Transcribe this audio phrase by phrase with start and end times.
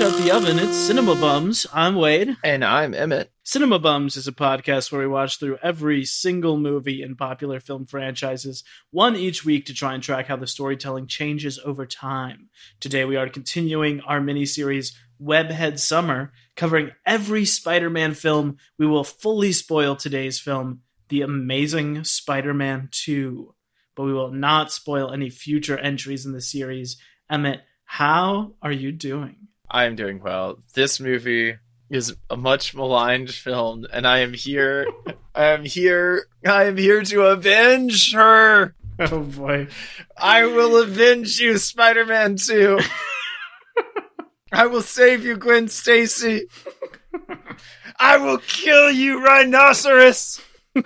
[0.00, 1.66] fresh out the oven, it's Cinema Bums.
[1.74, 2.36] I'm Wade.
[2.42, 3.30] And I'm Emmett.
[3.42, 7.84] Cinema Bums is a podcast where we watch through every single movie in popular film
[7.84, 12.48] franchises, one each week to try and track how the storytelling changes over time.
[12.78, 18.56] Today we are continuing our mini-series Webhead Summer, covering every Spider-Man film.
[18.78, 23.54] We will fully spoil today's film, The Amazing Spider-Man 2,
[23.96, 26.96] but we will not spoil any future entries in the series.
[27.28, 29.48] Emmett, how are you doing?
[29.70, 30.58] I am doing well.
[30.74, 31.56] This movie
[31.88, 34.86] is a much maligned film, and I am here.
[35.34, 36.26] I am here.
[36.44, 38.74] I am here to avenge her.
[38.98, 39.68] Oh boy.
[40.16, 42.80] I will avenge you, Spider Man 2.
[44.52, 46.48] I will save you, Gwen Stacy.
[47.98, 50.40] I will kill you, Rhinoceros.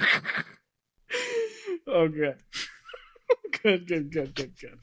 [1.86, 2.36] oh, good.
[3.62, 4.78] good, good, good, good, good.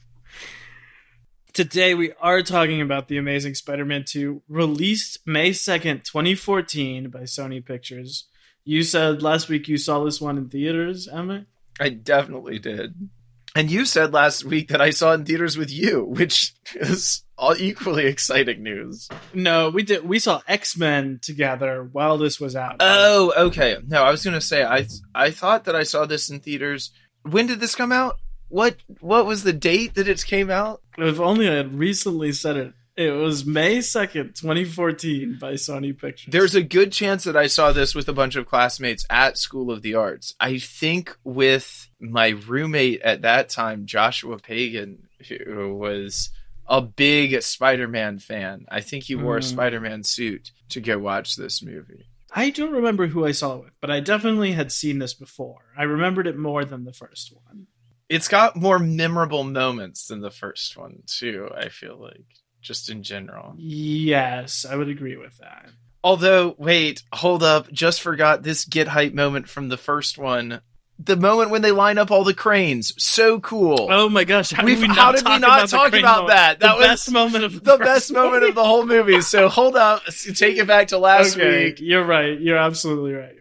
[1.52, 7.62] Today we are talking about The Amazing Spider-Man 2, released May 2nd, 2014 by Sony
[7.62, 8.26] Pictures.
[8.64, 11.44] You said last week you saw this one in theaters, Emmett?
[11.78, 13.10] I definitely did.
[13.54, 17.22] And you said last week that I saw it in theaters with you, which is
[17.36, 19.10] all equally exciting news.
[19.34, 20.08] No, we did.
[20.08, 22.76] We saw X Men together while this was out.
[22.80, 23.76] Oh, okay.
[23.86, 26.92] No, I was gonna say I I thought that I saw this in theaters.
[27.28, 28.16] When did this come out?
[28.52, 30.82] What what was the date that it came out?
[30.98, 32.74] If only I had recently said it.
[32.94, 36.30] It was May 2nd, 2014 by Sony Pictures.
[36.30, 39.70] There's a good chance that I saw this with a bunch of classmates at School
[39.70, 40.34] of the Arts.
[40.38, 46.28] I think with my roommate at that time, Joshua Pagan, who was
[46.66, 48.66] a big Spider Man fan.
[48.70, 49.44] I think he wore mm.
[49.44, 49.50] a hmm.
[49.54, 52.04] Spider Man suit to go watch this movie.
[52.34, 55.60] I don't remember who I saw it with, but I definitely had seen this before.
[55.74, 57.68] I remembered it more than the first one.
[58.12, 62.26] It's got more memorable moments than the first one, too, I feel like
[62.60, 63.54] just in general.
[63.56, 65.70] Yes, I would agree with that.
[66.04, 70.60] Although, wait, hold up, just forgot this get hype moment from the first one.
[70.98, 73.88] The moment when they line up all the cranes, so cool.
[73.90, 76.28] Oh my gosh, how did we not, how did talk, we not about talk about
[76.28, 76.60] that?
[76.60, 79.22] That the was best moment of the, the best moment of the whole movie.
[79.22, 80.02] So hold up,
[80.34, 81.80] take it back to last okay, week.
[81.80, 82.38] You're right.
[82.38, 83.36] You're absolutely right.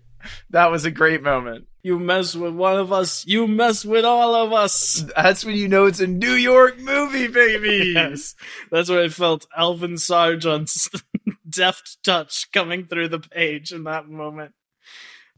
[0.51, 1.67] That was a great moment.
[1.83, 5.03] You mess with one of us, you mess with all of us.
[5.15, 7.91] That's when you know it's a New York movie, baby.
[7.95, 8.35] yes.
[8.71, 10.89] That's where I felt Alvin Sargent's
[11.49, 14.53] deft touch coming through the page in that moment.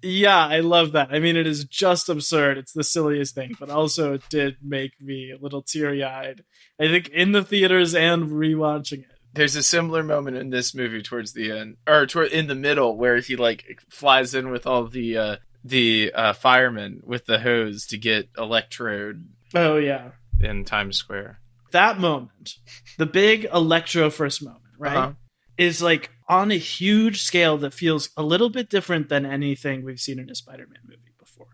[0.02, 1.14] Yeah, I love that.
[1.14, 2.58] I mean, it is just absurd.
[2.58, 6.44] It's the silliest thing, but also it did make me a little teary eyed.
[6.78, 11.02] I think in the theaters and rewatching it there's a similar moment in this movie
[11.02, 14.86] towards the end or toward in the middle where he like flies in with all
[14.86, 20.97] the uh the uh firemen with the hose to get electrode oh yeah in times
[20.97, 21.40] square
[21.72, 22.56] that moment
[22.97, 25.13] the big electro first moment right uh-huh.
[25.57, 30.00] is like on a huge scale that feels a little bit different than anything we've
[30.00, 31.47] seen in a spider-man movie before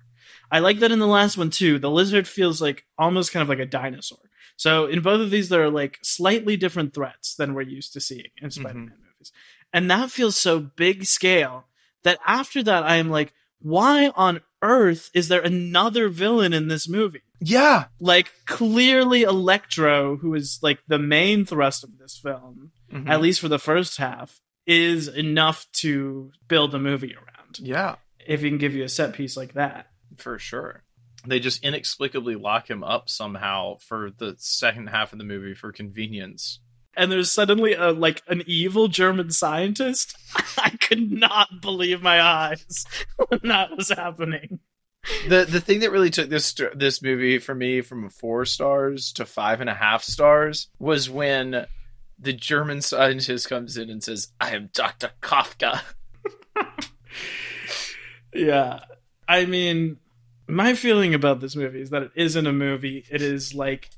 [0.51, 3.49] i like that in the last one too the lizard feels like almost kind of
[3.49, 4.19] like a dinosaur
[4.59, 8.01] so in both of these, there are like slightly different threats than we're used to
[8.01, 8.51] seeing in.
[8.51, 9.03] Spider-Man mm-hmm.
[9.13, 9.31] movies,
[9.71, 11.63] and that feels so big scale
[12.03, 16.87] that after that, I am like, why on earth is there another villain in this
[16.87, 17.21] movie?
[17.39, 23.09] Yeah, like clearly Electro, who is like the main thrust of this film, mm-hmm.
[23.09, 27.59] at least for the first half, is enough to build a movie around.
[27.59, 29.87] Yeah, if he can give you a set piece like that,
[30.17, 30.83] for sure
[31.25, 35.71] they just inexplicably lock him up somehow for the second half of the movie for
[35.71, 36.59] convenience.
[36.99, 40.17] And there's suddenly a like an evil German scientist.
[40.57, 42.83] I could not believe my eyes
[43.29, 44.59] when that was happening.
[45.29, 49.25] The the thing that really took this this movie for me from four stars to
[49.25, 51.67] five and a half stars was when
[52.19, 55.79] the German scientist comes in and says, "I am Doctor Kafka."
[58.33, 58.81] yeah,
[59.25, 59.99] I mean,
[60.49, 63.05] my feeling about this movie is that it isn't a movie.
[63.09, 63.89] It is like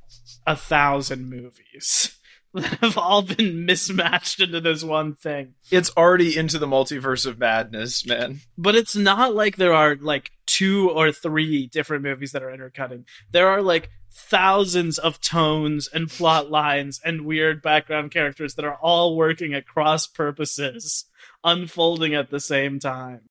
[0.45, 2.15] a thousand movies
[2.53, 5.53] that have all been mismatched into this one thing.
[5.71, 8.41] It's already into the multiverse of madness, man.
[8.57, 13.05] But it's not like there are like two or three different movies that are intercutting.
[13.31, 18.75] There are like thousands of tones and plot lines and weird background characters that are
[18.75, 21.05] all working at cross purposes,
[21.45, 23.21] unfolding at the same time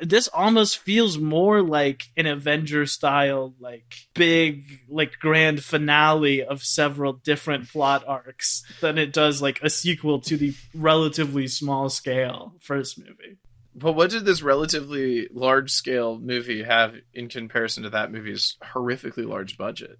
[0.00, 7.12] this almost feels more like an Avenger style, like big, like grand finale of several
[7.12, 12.98] different plot arcs than it does like a sequel to the relatively small scale first
[12.98, 13.38] movie.
[13.74, 19.26] But what did this relatively large scale movie have in comparison to that movie's horrifically
[19.26, 19.98] large budget?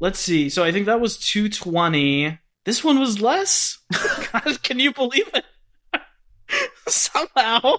[0.00, 0.48] Let's see.
[0.48, 2.38] So I think that was 220.
[2.64, 3.78] This one was less?
[4.32, 5.44] God, can you believe it?
[6.88, 7.76] somehow.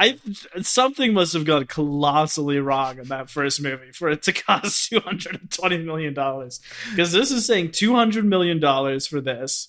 [0.00, 0.18] I
[0.62, 5.00] something must have gone colossally wrong in that first movie for it to cost two
[5.00, 6.60] hundred and twenty million dollars.
[6.88, 9.68] Because this is saying two hundred million dollars for this,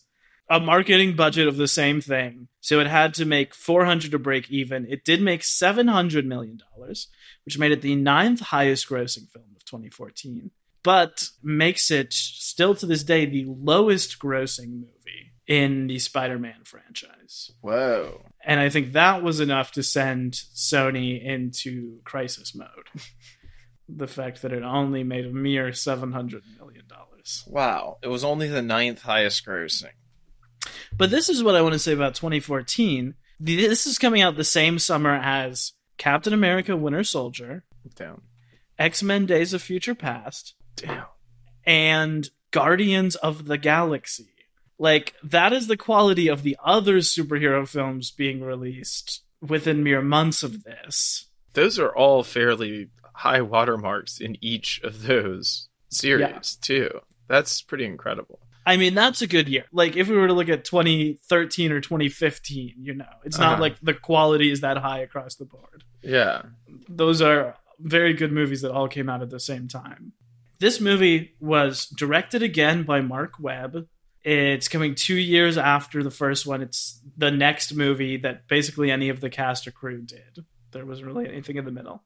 [0.49, 2.47] a marketing budget of the same thing.
[2.61, 4.87] So it had to make four hundred to break even.
[4.89, 7.09] It did make seven hundred million dollars,
[7.43, 10.49] which made it the ninth highest grossing film of 2014,
[10.81, 17.51] but makes it still to this day the lowest grossing movie in the Spider-Man franchise.
[17.59, 18.21] Whoa.
[18.43, 22.67] And I think that was enough to send Sony into crisis mode.
[23.89, 27.43] the fact that it only made a mere seven hundred million dollars.
[27.47, 27.97] Wow.
[28.01, 29.93] It was only the ninth highest grossing.
[30.95, 33.15] But this is what I want to say about 2014.
[33.39, 37.63] This is coming out the same summer as Captain America: Winter Soldier,
[37.95, 38.21] Down.
[38.77, 41.05] X Men: Days of Future Past, Damn.
[41.65, 44.30] and Guardians of the Galaxy.
[44.81, 50.41] Like that is the quality of the other superhero films being released within mere months
[50.41, 51.27] of this.
[51.53, 56.89] Those are all fairly high watermarks in each of those series, too.
[57.27, 58.39] That's pretty incredible.
[58.65, 59.65] I mean, that's a good year.
[59.71, 63.61] Like if we were to look at 2013 or 2015, you know, it's not Uh-huh.
[63.61, 65.83] like the quality is that high across the board.
[66.01, 66.41] Yeah.
[66.89, 70.13] those are very good movies that all came out at the same time.
[70.59, 73.87] This movie was directed again by Mark Webb.
[74.23, 76.61] It's coming two years after the first one.
[76.61, 80.45] It's the next movie that basically any of the cast or crew did.
[80.71, 82.03] There wasn't really anything in the middle.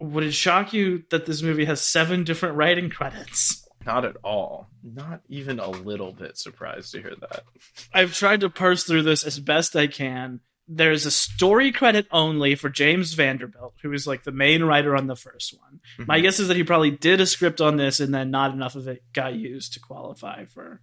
[0.00, 3.66] Would it shock you that this movie has seven different writing credits?
[3.86, 4.68] Not at all.
[4.82, 7.44] Not even a little bit surprised to hear that.
[7.92, 10.40] I've tried to parse through this as best I can.
[10.68, 15.06] There's a story credit only for James Vanderbilt, who is like the main writer on
[15.06, 15.80] the first one.
[15.98, 16.22] My mm-hmm.
[16.22, 18.88] guess is that he probably did a script on this and then not enough of
[18.88, 20.80] it got used to qualify for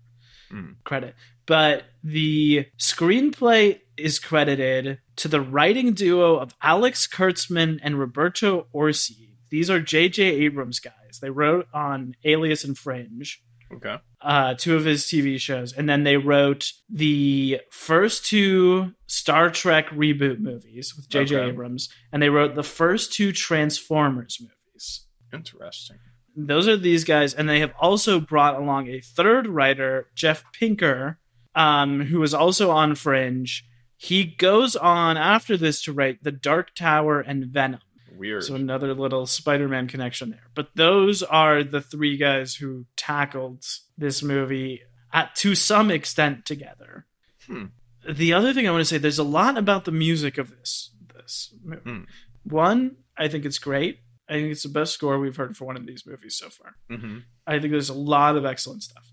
[0.52, 0.76] Mm.
[0.84, 1.16] credit.
[1.46, 9.36] But the screenplay is credited to the writing duo of Alex Kurtzman and Roberto Orci.
[9.50, 10.24] These are J.J.
[10.24, 11.20] Abrams guys.
[11.22, 13.42] They wrote on Alias and Fringe
[13.74, 13.98] Okay.
[14.22, 19.90] uh, two of his TV shows, and then they wrote the first two Star Trek
[19.90, 21.36] reboot movies with J.J.
[21.36, 21.50] Okay.
[21.50, 25.06] Abrams, and they wrote the first two Transformers movies.
[25.34, 25.98] Interesting.
[26.48, 31.18] Those are these guys, and they have also brought along a third writer, Jeff Pinkner,
[31.56, 33.66] um, who was also on Fringe.
[33.98, 37.82] He goes on after this to write The Dark Tower and Venom.
[38.18, 38.44] Weird.
[38.44, 40.48] So another little Spider-Man connection there.
[40.56, 43.66] But those are the three guys who tackled
[43.98, 44.82] this movie
[45.14, 47.06] at to some extent together.
[47.48, 47.66] Hmm.
[48.10, 50.92] The other thing I want to say, there's a lot about the music of this
[51.14, 51.82] this movie.
[51.82, 52.04] Hmm.
[52.44, 54.00] One, I think it's great.
[54.30, 56.76] I think it's the best score we've heard for one of these movies so far.
[56.90, 59.04] hmm I think there's a lot of excellent stuff.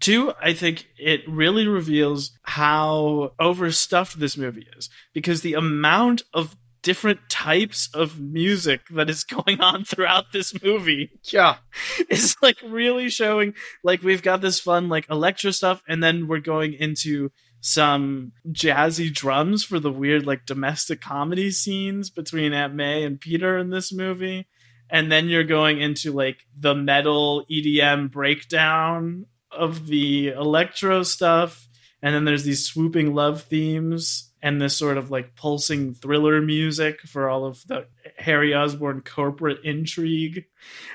[0.00, 6.56] Two, I think it really reveals how overstuffed this movie is because the amount of
[6.82, 11.56] different types of music that is going on throughout this movie Yeah.
[12.10, 16.40] is like really showing like we've got this fun like electro stuff and then we're
[16.40, 17.30] going into
[17.66, 23.56] some jazzy drums for the weird like domestic comedy scenes between Aunt May and Peter
[23.56, 24.46] in this movie
[24.90, 31.66] and then you're going into like the metal EDM breakdown of the electro stuff
[32.02, 37.00] and then there's these swooping love themes and this sort of like pulsing thriller music
[37.00, 37.86] for all of the
[38.18, 40.44] Harry Osborn corporate intrigue.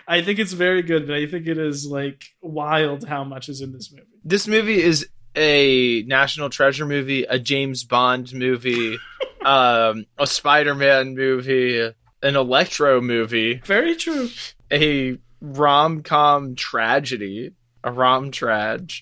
[0.07, 3.61] I think it's very good, but I think it is like wild how much is
[3.61, 4.05] in this movie.
[4.23, 8.98] This movie is a National Treasure movie, a James Bond movie,
[9.45, 11.79] um, a Spider Man movie,
[12.21, 14.29] an Electro movie, Very true.
[14.71, 17.51] a rom com tragedy,
[17.83, 19.01] a rom trage.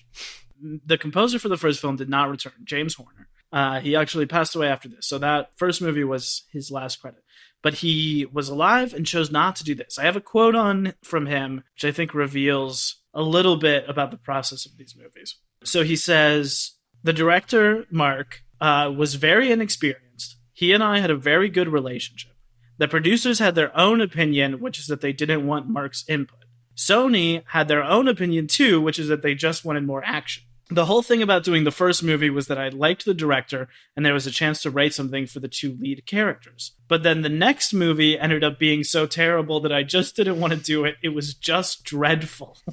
[0.60, 3.28] The composer for the first film did not return, James Horner.
[3.50, 7.22] Uh, he actually passed away after this, so that first movie was his last credit.
[7.62, 9.98] But he was alive and chose not to do this.
[9.98, 14.10] I have a quote on from him, which I think reveals a little bit about
[14.12, 15.36] the process of these movies.
[15.64, 16.72] So he says
[17.02, 20.36] the director Mark uh, was very inexperienced.
[20.52, 22.32] He and I had a very good relationship.
[22.78, 26.44] The producers had their own opinion, which is that they didn't want Mark's input.
[26.76, 30.44] Sony had their own opinion too, which is that they just wanted more action.
[30.70, 34.04] The whole thing about doing the first movie was that I liked the director and
[34.04, 36.72] there was a chance to write something for the two lead characters.
[36.88, 40.52] But then the next movie ended up being so terrible that I just didn't want
[40.52, 40.96] to do it.
[41.02, 42.58] It was just dreadful.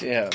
[0.00, 0.30] Damn.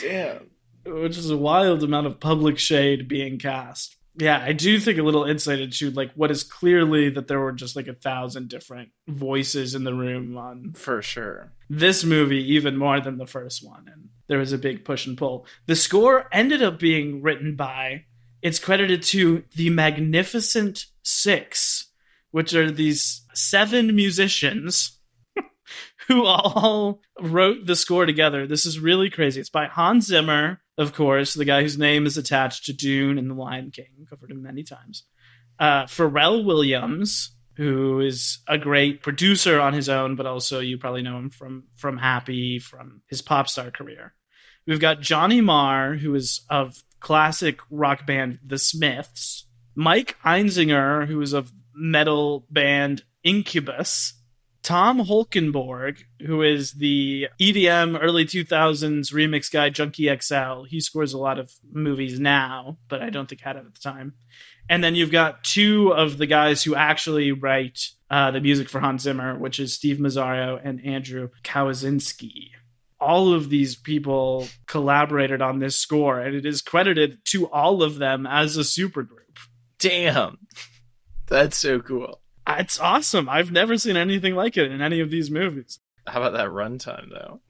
[0.00, 0.50] Damn.
[0.84, 3.96] which is a wild amount of public shade being cast.
[4.16, 7.52] Yeah, I do think a little insight into like what is clearly that there were
[7.52, 11.52] just like a thousand different voices in the room on For sure.
[11.70, 15.16] this movie, even more than the first one, and there was a big push and
[15.16, 15.46] pull.
[15.66, 18.04] The score ended up being written by
[18.42, 21.90] It's credited to the Magnificent Six,
[22.32, 24.98] which are these seven musicians
[26.10, 28.44] who all wrote the score together.
[28.44, 29.40] This is really crazy.
[29.40, 33.30] It's by Hans Zimmer, of course, the guy whose name is attached to Dune and
[33.30, 34.08] The Lion King.
[34.08, 35.04] Covered him many times.
[35.56, 41.02] Uh, Pharrell Williams, who is a great producer on his own, but also you probably
[41.02, 44.12] know him from from Happy, from his pop star career.
[44.66, 49.46] We've got Johnny Marr, who is of classic rock band The Smiths.
[49.76, 54.14] Mike Einziger, who is of metal band Incubus.
[54.62, 60.64] Tom Holkenborg, who is the EDM early 2000s remix guy, Junkie XL.
[60.64, 63.80] He scores a lot of movies now, but I don't think had it at the
[63.80, 64.14] time.
[64.68, 68.80] And then you've got two of the guys who actually write uh, the music for
[68.80, 72.50] Hans Zimmer, which is Steve Mazzaro and Andrew Kawczynski.
[73.00, 77.96] All of these people collaborated on this score, and it is credited to all of
[77.96, 79.38] them as a supergroup.
[79.78, 80.38] Damn.
[81.26, 82.19] That's so cool.
[82.46, 83.28] It's awesome.
[83.28, 85.78] I've never seen anything like it in any of these movies.
[86.06, 87.40] How about that runtime, though?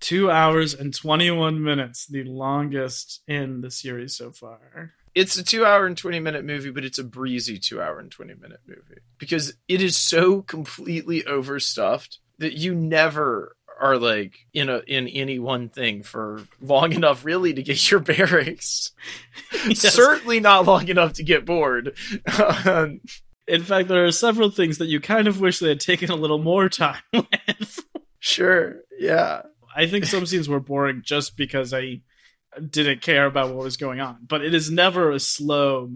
[0.00, 4.92] Two hours and 21 minutes, the longest in the series so far.
[5.14, 8.10] It's a two hour and 20 minute movie, but it's a breezy two hour and
[8.10, 14.68] 20 minute movie because it is so completely overstuffed that you never are like in
[14.68, 18.92] a in any one thing for long enough really to get your bearings.
[19.66, 19.80] Yes.
[19.94, 21.96] Certainly not long enough to get bored.
[22.66, 23.00] Um,
[23.48, 26.16] In fact, there are several things that you kind of wish they had taken a
[26.16, 27.80] little more time with.
[28.18, 28.76] sure.
[28.98, 29.42] Yeah.
[29.74, 32.00] I think some scenes were boring just because I
[32.70, 35.90] didn't care about what was going on, but it is never a slow.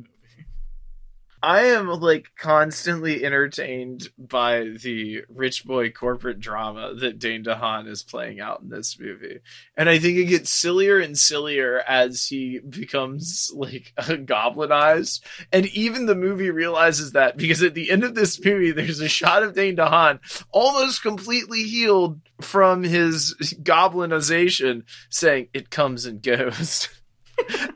[1.43, 8.03] I am like constantly entertained by the rich boy corporate drama that Dane DeHaan is
[8.03, 9.41] playing out in this movie.
[9.77, 15.21] And I think it gets sillier and sillier as he becomes like goblinized.
[15.53, 19.09] And even the movie realizes that because at the end of this movie, there's a
[19.09, 20.21] shot of Dane DeHaan
[20.51, 26.89] almost completely healed from his goblinization saying, It comes and goes.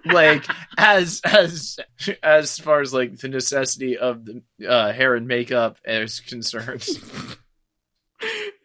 [0.04, 0.44] like
[0.76, 1.78] as as
[2.22, 6.86] as far as like the necessity of the uh, hair and makeup is concerned.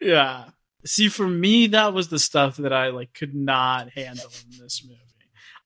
[0.00, 0.44] Yeah.
[0.84, 4.82] See, for me, that was the stuff that I like could not handle in this
[4.82, 4.98] movie.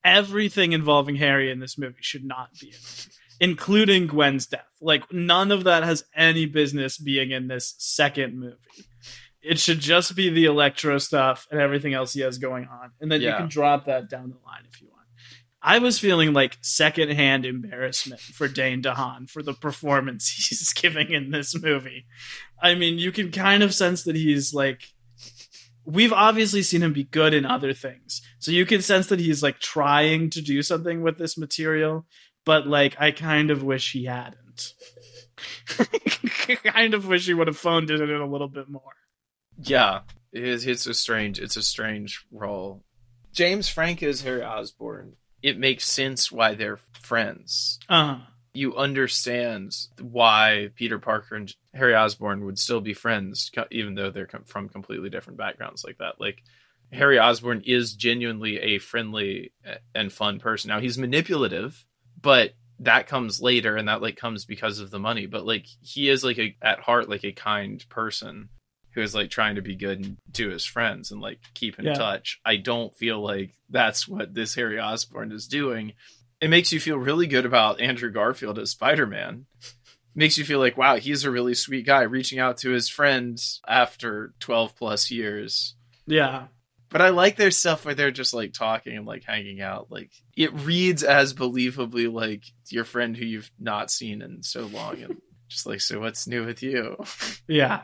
[0.04, 3.08] Everything involving Harry in this movie should not be in it,
[3.40, 4.66] including Gwen's death.
[4.80, 8.56] Like none of that has any business being in this second movie.
[9.40, 13.10] It should just be the Electro stuff and everything else he has going on, and
[13.10, 14.93] then you can drop that down the line if you want.
[15.66, 21.30] I was feeling like secondhand embarrassment for Dane DeHaan for the performance he's giving in
[21.30, 22.04] this movie.
[22.62, 24.83] I mean, you can kind of sense that he's like
[25.87, 28.21] we've obviously seen him be good in other things.
[28.38, 32.06] So you can sense that he's like trying to do something with this material,
[32.44, 34.75] but like I kind of wish he hadn't.
[36.64, 38.83] kind of wish he would have phoned it in a little bit more.
[39.62, 42.85] yeah, it is, it's a strange it's a strange role.
[43.33, 45.16] James Franco is Harry Osborn.
[45.44, 47.78] It makes sense why they're friends.
[47.86, 48.20] Uh
[48.54, 54.26] You understand why Peter Parker and Harry Osborn would still be friends, even though they're
[54.26, 56.18] com- from completely different backgrounds like that.
[56.18, 56.42] Like
[56.92, 59.52] Harry Osborn is genuinely a friendly
[59.94, 60.68] and fun person.
[60.68, 61.84] Now he's manipulative,
[62.18, 65.26] but that comes later, and that like comes because of the money.
[65.26, 68.48] But like he is like a at heart like a kind person
[68.94, 71.94] who is like trying to be good to his friends and like keep in Yeah.
[71.94, 72.40] touch.
[72.44, 75.92] I don't feel like that's what this Harry Osborn is doing.
[76.40, 79.46] It makes you feel really good about Andrew Garfield as Spider Man.
[80.14, 83.60] Makes you feel like, wow, he's a really sweet guy reaching out to his friends
[83.66, 85.74] after 12 plus years.
[86.06, 86.46] yeah.
[86.90, 89.90] But I like their stuff where they're just like talking and like hanging out.
[89.90, 95.02] Like it reads as believably like your friend who you've not seen in so long
[95.02, 96.96] and just like, so what's new with you?
[97.48, 97.80] Yeah.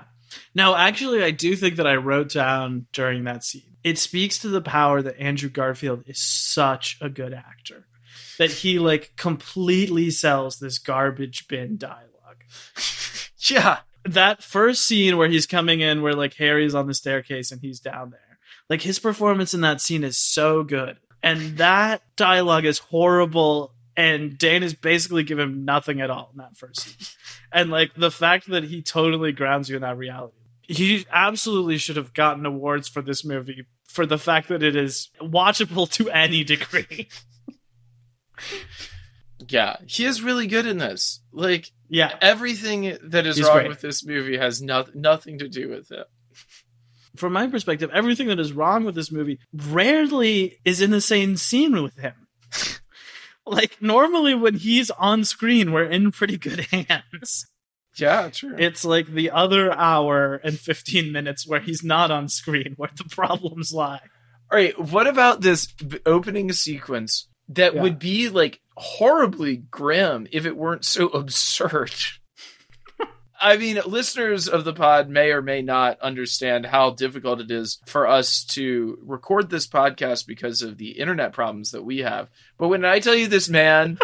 [0.55, 3.77] No, actually, I do think that I wrote down during that scene.
[3.83, 7.87] It speaks to the power that Andrew Garfield is such a good actor
[8.41, 12.45] that he like completely sells this garbage bin dialogue.
[13.51, 13.81] yeah.
[14.07, 17.81] That first scene where he's coming in, where like Harry's on the staircase and he's
[17.81, 18.39] down there,
[18.71, 23.75] like his performance in that scene is so good, and that dialogue is horrible.
[24.01, 27.07] And Dane is basically given nothing at all in that first scene
[27.53, 30.37] and like the fact that he totally grounds you in that reality.
[30.63, 35.11] He absolutely should have gotten awards for this movie for the fact that it is
[35.21, 37.09] watchable to any degree.
[39.49, 39.77] Yeah.
[39.87, 41.21] He is really good in this.
[41.33, 43.69] Like yeah, everything that is He's wrong great.
[43.69, 46.07] with this movie has no- nothing to do with it.
[47.17, 51.37] from my perspective, everything that is wrong with this movie rarely is in the same
[51.37, 52.15] scene with him.
[53.51, 57.47] like normally when he's on screen, we're in pretty good hands.
[57.97, 58.55] Yeah, true.
[58.59, 63.05] It's like the other hour and 15 minutes where he's not on screen where the
[63.05, 64.01] problems lie.
[64.51, 65.69] All right, what about this
[66.07, 67.83] opening sequence that Yeah.
[67.83, 71.93] would be like horribly grim if it weren't so absurd?
[73.41, 77.81] I mean, listeners of the pod may or may not understand how difficult it is
[77.87, 82.29] for us to record this podcast because of the internet problems that we have.
[82.59, 83.99] But when I tell you this man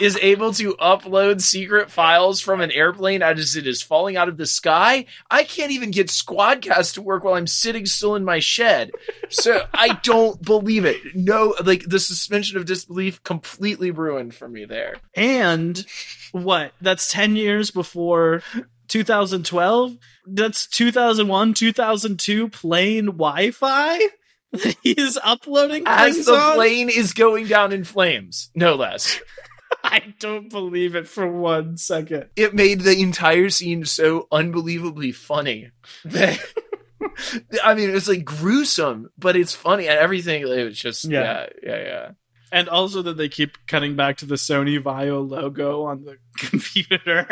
[0.00, 4.36] is able to upload secret files from an airplane as it is falling out of
[4.36, 8.38] the sky, I can't even get Squadcast to work while I'm sitting still in my
[8.38, 8.90] shed.
[9.28, 10.96] So I don't believe it.
[11.14, 14.96] No, like the suspension of disbelief completely ruined for me there.
[15.14, 15.84] And
[16.32, 16.72] what?
[16.80, 18.42] That's 10 years before
[18.88, 19.96] 2012?
[20.26, 23.98] That's 2001, 2002 plane Wi Fi
[24.52, 26.54] that is uploading As the on?
[26.54, 29.20] plane is going down in flames, no less.
[29.84, 32.26] I don't believe it for one second.
[32.36, 35.70] It made the entire scene so unbelievably funny
[36.04, 36.38] that.
[37.64, 40.42] I mean, it's like gruesome, but it's funny and everything.
[40.42, 41.46] It was just, yeah, Yeah.
[41.76, 42.10] yeah, yeah.
[42.50, 47.26] And also that they keep cutting back to the Sony Vaio logo on the computer.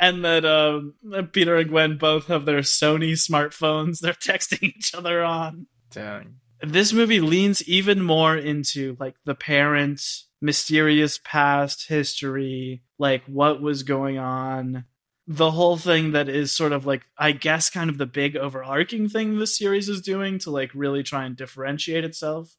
[0.00, 0.94] And that um,
[1.32, 5.66] Peter and Gwen both have their Sony smartphones they're texting each other on.
[5.90, 6.36] Dang.
[6.60, 13.82] This movie leans even more into like the parents' mysterious past history, like what was
[13.82, 14.84] going on.
[15.28, 19.08] The whole thing that is sort of like, I guess, kind of the big overarching
[19.08, 22.56] thing this series is doing to like really try and differentiate itself.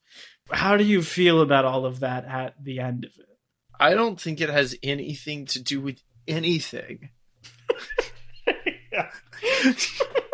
[0.50, 3.38] How do you feel about all of that at the end of it?
[3.80, 7.10] I don't think it has anything to do with anything.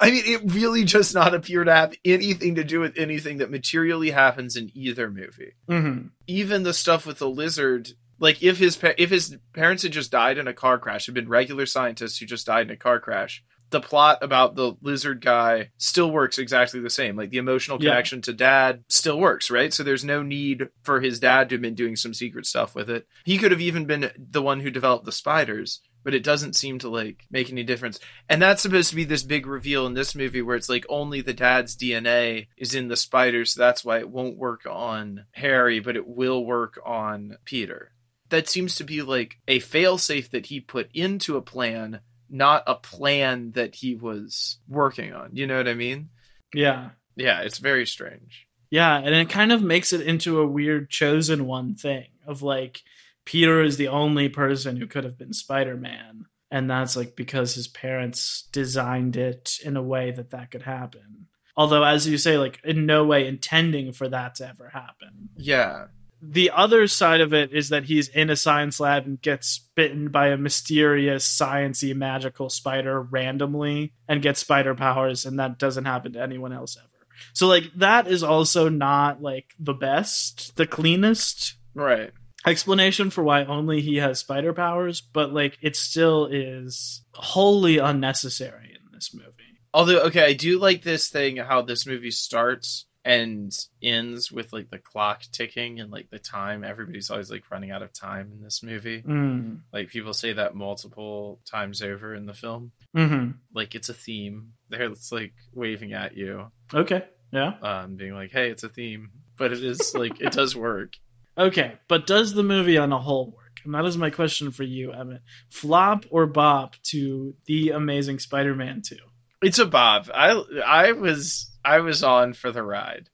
[0.00, 3.50] I mean, it really does not appear to have anything to do with anything that
[3.50, 5.52] materially happens in either movie.
[5.68, 6.06] mm-hmm.
[6.26, 10.10] Even the stuff with the lizard, like if his pa- if his parents had just
[10.10, 12.98] died in a car crash, had been regular scientists who just died in a car
[13.00, 17.14] crash, the plot about the lizard guy still works exactly the same.
[17.16, 17.90] Like the emotional Yeah.
[17.90, 19.72] connection to dad still works, right?
[19.72, 22.90] So there's no need for his dad to have been doing some secret stuff with
[22.90, 23.06] it.
[23.24, 26.78] He could have even been the one who developed the spiders, but it doesn't seem
[26.80, 27.98] to like make any difference.
[28.28, 31.20] And that's supposed to be this big reveal in this movie where it's like only
[31.20, 33.54] the dad's DNA is in the spiders.
[33.54, 37.92] So that's why it won't work on Harry, but it will work on Peter.
[38.28, 42.74] That seems to be like a failsafe that he put into a plan not a
[42.76, 45.30] plan that he was working on.
[45.34, 46.10] You know what I mean?
[46.54, 46.90] Yeah.
[47.16, 48.46] Yeah, it's very strange.
[48.70, 52.82] Yeah, and it kind of makes it into a weird chosen one thing of like
[53.30, 57.68] Peter is the only person who could have been Spider-Man and that's like because his
[57.68, 61.28] parents designed it in a way that that could happen.
[61.56, 65.28] Although as you say like in no way intending for that to ever happen.
[65.36, 65.84] Yeah.
[66.20, 70.08] The other side of it is that he's in a science lab and gets bitten
[70.08, 76.14] by a mysterious sciency magical spider randomly and gets spider powers and that doesn't happen
[76.14, 76.88] to anyone else ever.
[77.32, 82.10] So like that is also not like the best, the cleanest Right.
[82.46, 88.70] Explanation for why only he has spider powers, but like it still is wholly unnecessary
[88.74, 89.26] in this movie.
[89.72, 93.50] Although, okay, I do like this thing how this movie starts and
[93.82, 96.64] ends with like the clock ticking and like the time.
[96.64, 99.00] Everybody's always like running out of time in this movie.
[99.02, 99.60] Mm.
[99.72, 102.72] Like people say that multiple times over in the film.
[102.94, 104.52] hmm Like it's a theme.
[104.68, 107.04] They're it's like waving at you, Okay.
[107.32, 107.54] Yeah.
[107.62, 110.94] um, being like, "Hey, it's a theme," but it is like it does work.
[111.38, 113.60] Okay, but does the movie on a whole work?
[113.64, 115.22] And that is my question for you, Emmett.
[115.48, 118.96] Flop or bop to the Amazing Spider-Man 2?
[119.42, 120.10] It's a bob.
[120.12, 123.08] I I was I was on for the ride.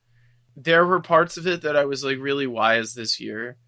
[0.56, 3.58] There were parts of it that I was like, really, why is this here?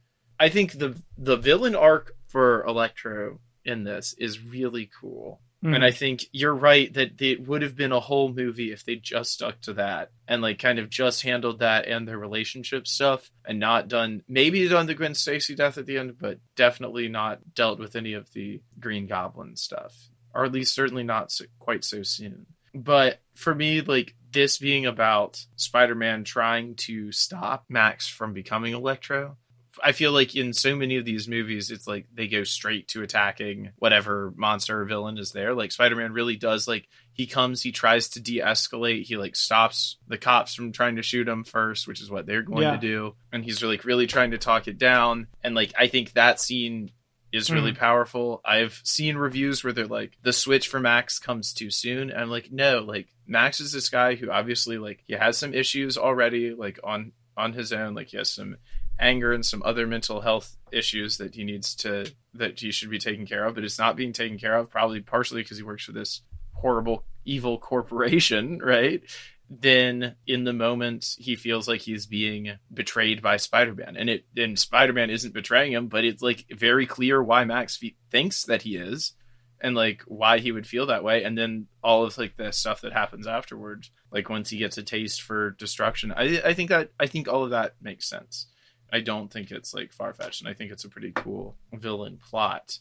[0.41, 5.41] I think the the villain arc for Electro in this is really cool.
[5.63, 5.75] Hmm.
[5.75, 8.95] And I think you're right that it would have been a whole movie if they
[8.95, 13.31] just stuck to that and like kind of just handled that and their relationship stuff
[13.45, 17.55] and not done maybe done the Gwen Stacy death at the end, but definitely not
[17.55, 21.85] dealt with any of the Green Goblin stuff, or at least certainly not so, quite
[21.85, 22.47] so soon.
[22.73, 29.37] But for me, like this being about Spider-Man trying to stop Max from becoming Electro,
[29.83, 33.03] I feel like in so many of these movies, it's like they go straight to
[33.03, 35.55] attacking whatever monster or villain is there.
[35.55, 39.37] Like Spider Man really does like he comes, he tries to de escalate, he like
[39.37, 42.73] stops the cops from trying to shoot him first, which is what they're going Yeah.
[42.73, 45.27] to do, and he's like really trying to talk it down.
[45.43, 46.93] And like I think that scene
[47.33, 47.79] is really hmm.
[47.79, 48.41] powerful.
[48.45, 52.31] I've seen reviews where they're like the switch for Max comes too soon, and I'm
[52.31, 56.55] like no, like Max is this guy who obviously like he has some issues already,
[56.55, 57.95] like on on his own.
[57.95, 58.57] Like he has some
[58.99, 62.99] anger and some other mental health issues that he needs to that he should be
[62.99, 64.71] taken care of, but it's not being taken care of.
[64.71, 69.03] Probably partially because he works for this horrible evil corporation, right?
[69.51, 74.59] Then in the moment he feels like he's being betrayed by Spider-Man, and it and
[74.59, 79.15] Spider-Man isn't betraying him, but it's like very clear why Max thinks that he is,
[79.61, 82.83] and like why he would feel that way, and then all of like the stuff
[82.83, 86.13] that happens afterwards, like once he gets a taste for destruction.
[86.13, 88.49] I I think that I think all of that makes sense.
[88.93, 92.19] I don't think it's like far fetched, and I think it's a pretty cool villain
[92.19, 92.79] plot.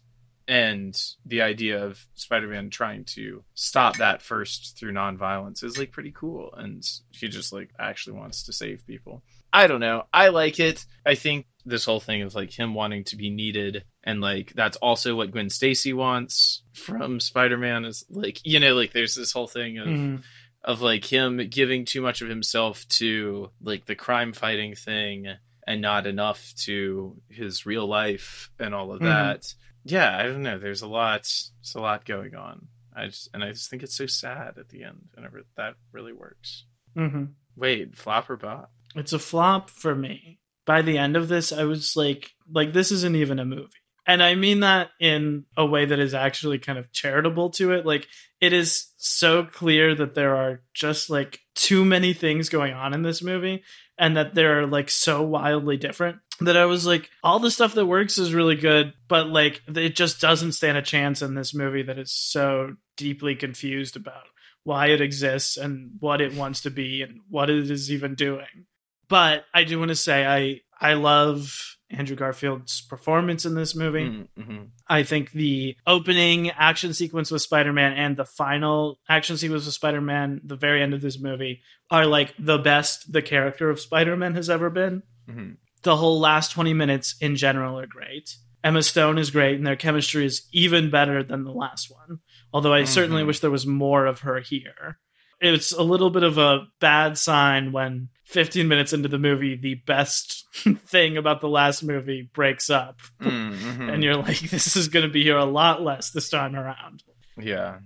[0.50, 6.12] And the idea of spider-man trying to stop that first through nonviolence is like pretty
[6.16, 9.24] cool and he just like actually wants to save people.
[9.52, 10.04] I don't know.
[10.14, 10.86] I like it.
[11.06, 14.78] I think this whole thing of like him wanting to be needed and like that's
[14.78, 19.48] also what gwen stacy wants from spider-man is like you know like there's this whole
[19.48, 20.24] thing of Mhm.
[20.64, 25.28] of like him giving too much of himself to like the crime fighting thing
[25.68, 29.06] and not enough to his real life and all of Mhm.
[29.06, 29.54] that.
[29.84, 30.58] Yeah, I don't know.
[30.58, 31.22] There's a lot.
[31.62, 32.68] There's a lot going on.
[32.96, 35.76] I just and I just think it's so sad at the end, and it- that
[35.92, 36.66] really works.
[36.96, 37.34] Mhm.
[37.56, 38.70] Wait, flop or bot?
[38.96, 40.40] It's a flop for me.
[40.66, 43.70] By the end of this, I was like, like this isn't even a movie.
[44.06, 47.86] And I mean that in a way that is actually kind of charitable to it.
[47.86, 48.08] Like
[48.40, 53.02] it is so clear that there are just like too many things going on in
[53.04, 53.64] this movie
[53.98, 57.86] and that they're like so wildly different that I was like, all the stuff that
[57.86, 61.84] works is really good, but like it just doesn't stand a chance in this movie
[61.84, 64.26] that is so deeply confused about
[64.64, 68.66] why it exists and what it wants to be and what it is even doing.
[69.08, 74.26] But I do want to say I I love Andrew Garfield's performance in this movie.
[74.38, 74.64] Mm-hmm.
[74.88, 79.74] I think the opening action sequence with Spider Man and the final action sequence with
[79.74, 83.80] Spider Man, the very end of this movie, are like the best the character of
[83.80, 85.04] Spider Man has ever been.
[85.30, 85.52] hmm
[85.84, 88.36] The whole last 20 minutes in general are great.
[88.64, 92.20] Emma Stone is great, and their chemistry is even better than the last one.
[92.52, 93.28] Although I certainly Mhm.
[93.28, 95.00] wish there was more of her here.
[95.40, 99.76] It's a little bit of a bad sign when 15 minutes into the movie, the
[99.76, 100.46] best
[100.88, 103.90] thing about the last movie breaks up Mm-hmm.
[103.90, 107.04] and you're like, this is going to be here a lot less this time around.
[107.40, 107.80] yeah,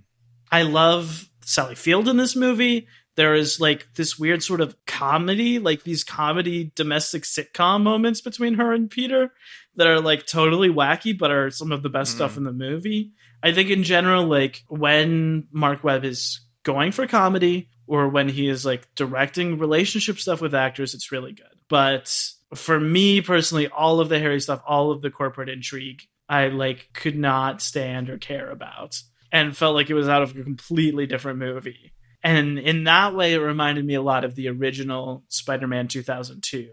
[0.52, 2.88] I love Sally Field in this movie.
[3.16, 8.54] There is like this weird sort of comedy, like these comedy domestic sitcom moments between
[8.56, 9.32] her and Peter
[9.76, 12.16] that are like totally wacky, but are some of the best Mhm.
[12.16, 13.12] stuff in the movie.
[13.44, 18.48] I think in general, like when Mark Webb is going for comedy or when he
[18.48, 21.46] is like directing relationship stuff with actors, it's really good.
[21.68, 22.14] But
[22.56, 26.90] for me personally, all of the Harry stuff, all of the corporate intrigue, I like
[26.94, 31.06] could not stand or care about and felt like it was out of a completely
[31.06, 31.94] different movie.
[32.24, 36.70] And in that way, it reminded me a lot of the original Spider Man 2002,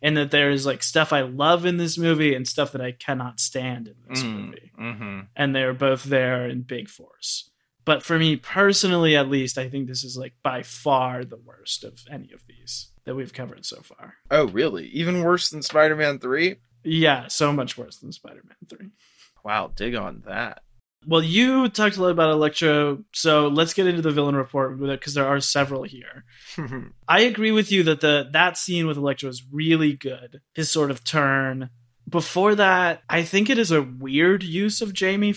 [0.00, 2.92] in that there is like stuff I love in this movie and stuff that I
[2.92, 4.70] cannot stand in this movie.
[4.80, 5.20] Mm-hmm.
[5.34, 7.50] And they're both there in big force.
[7.84, 11.84] But for me personally, at least, I think this is like by far the worst
[11.84, 14.14] of any of these that we've covered so far.
[14.30, 14.86] Oh, really?
[14.88, 16.56] Even worse than Spider-Man Three?
[16.84, 18.90] Yeah, so much worse than Spider Man 3.
[19.44, 20.62] Wow, dig on that.
[21.06, 25.14] Well, you talked a lot about Electro, so let's get into the villain report because
[25.14, 26.24] there are several here.
[27.08, 30.40] I agree with you that the that scene with Electro is really good.
[30.54, 31.70] His sort of turn.
[32.08, 35.32] Before that, I think it is a weird use of Jamie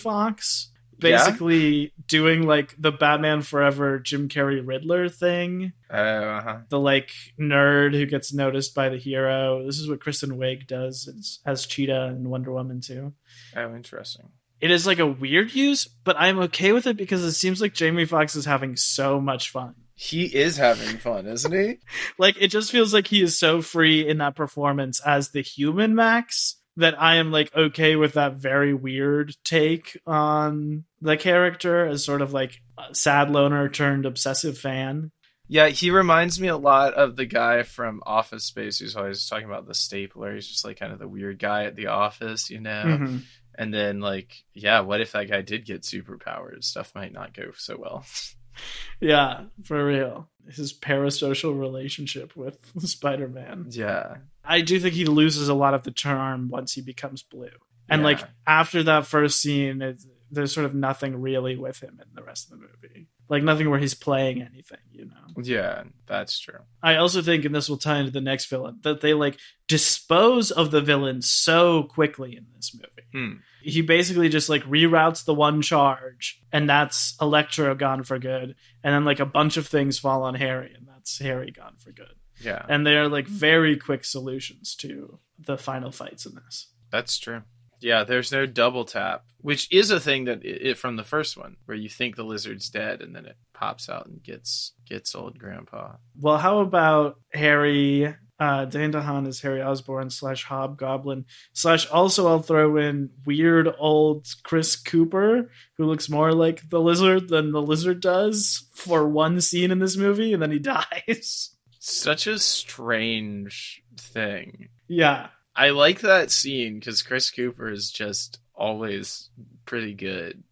[1.01, 1.09] Foxx.
[1.09, 1.25] Yeah?
[1.25, 5.73] Basically doing like the Batman Forever Jim Carrey Riddler thing.
[5.89, 6.57] Oh, uh-huh.
[6.69, 9.65] The like nerd who gets noticed by the hero.
[9.65, 13.13] This is what Kristen Wiig does as, as Cheetah and Wonder Woman too
[13.55, 14.29] Oh, interesting.
[14.61, 17.73] it is like a weird use, but I'm okay with it because it seems like
[17.73, 19.75] Jamie Foxx is having so much fun.
[19.97, 21.77] He is having fun, isn't he?
[22.17, 25.95] Like it just feels like he is so free in that performance as the human
[25.95, 32.03] Max that I am like okay with that very weird take on the character as
[32.03, 35.11] sort of like a sad loner turned obsessive fan.
[35.47, 39.45] Yeah, he reminds me a lot of the guy from Office Space who's always talking
[39.45, 40.33] about the stapler.
[40.33, 42.83] He's just like kind of the weird guy at the office, you know?
[42.99, 43.21] Mhm.
[43.57, 46.65] And then, like, yeah, what if that guy did get superpowers?
[46.65, 48.05] Stuff might not go so well.
[49.01, 50.29] Yeah, for real.
[50.49, 53.67] His parasocial relationship with Spider Man.
[53.71, 54.17] yeah.
[54.43, 57.49] I do think he loses a lot of the charm once he becomes blue.
[57.89, 58.05] And Yeah.
[58.05, 60.05] like after that first scene, it's,
[60.35, 63.07] there's sort of nothing really with him in the rest of the movie.
[63.27, 65.41] Like nothing where he's playing anything, you know.
[65.41, 66.59] Yeah, that's true.
[66.83, 70.51] I also think, and this will tie into the next villain, that they like dispose
[70.51, 72.87] of the villain so quickly in this movie.
[73.11, 73.39] Hmm.
[73.63, 78.55] He basically just like reroutes the one charge, and that's Electro gone for good.
[78.83, 81.91] And then like a bunch of things fall on Harry, and that's Harry gone for
[81.91, 82.13] good.
[82.41, 86.67] Yeah, and they're like very quick solutions to the final fights in this.
[86.91, 87.41] that's true.
[87.81, 91.57] Yeah, there's no double tap, which is a thing that it, from the first one,
[91.65, 95.37] where you think the lizard's dead and then it pops out and gets gets old
[95.39, 95.93] grandpa.
[96.19, 98.15] Well, how about Harry?
[98.37, 101.87] Uh, DeHaan is Harry Osborn slash Hobgoblin slash.
[101.89, 107.53] Also, I'll throw in weird old Chris Cooper, who looks more like the lizard than
[107.53, 110.59] the lizard does for one scene in this movie, and then he
[111.07, 111.51] dies.
[111.79, 114.67] Such a strange thing.
[114.89, 119.29] yeah, I like that scene because Chris Cooper is just always
[119.65, 120.43] pretty good.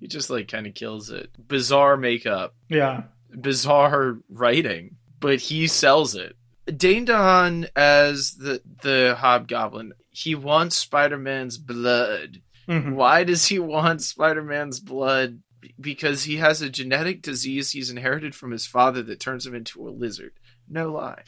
[0.00, 1.30] He just like kind of kills it.
[1.48, 3.04] Bizarre makeup, yeah,
[3.40, 6.36] bizarre writing, but he sells it.
[6.76, 9.92] Dane DeHaan as the the Hobgoblin.
[10.10, 12.42] He wants Spider Man's blood.
[12.68, 12.94] Mhm.
[12.94, 15.40] Why does he want Spider Man's blood?
[15.80, 19.86] Because he has a genetic disease he's inherited from his father that turns him into
[19.88, 20.32] a lizard.
[20.68, 21.22] No lie.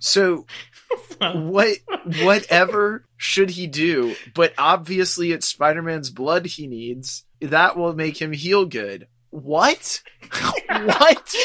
[0.00, 0.46] So
[1.20, 1.78] what
[2.22, 8.32] whatever should he do but obviously it's spider-man's blood he needs that will make him
[8.32, 10.00] heal good what
[10.68, 11.34] what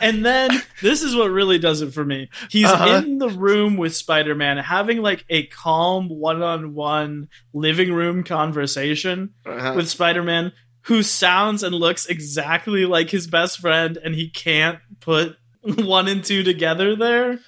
[0.00, 0.50] and then
[0.82, 2.28] this is what really does it for me.
[2.50, 3.02] He's Uh-huh.
[3.04, 8.24] in the room with Spider Man, having like a calm one on one living room
[8.24, 9.74] conversation Uh-huh.
[9.76, 14.78] with Spider Man, who sounds and looks exactly like his best friend, and he can't
[15.00, 15.36] put
[15.84, 17.38] one and two together there.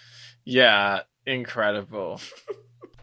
[0.45, 2.21] yeah incredible.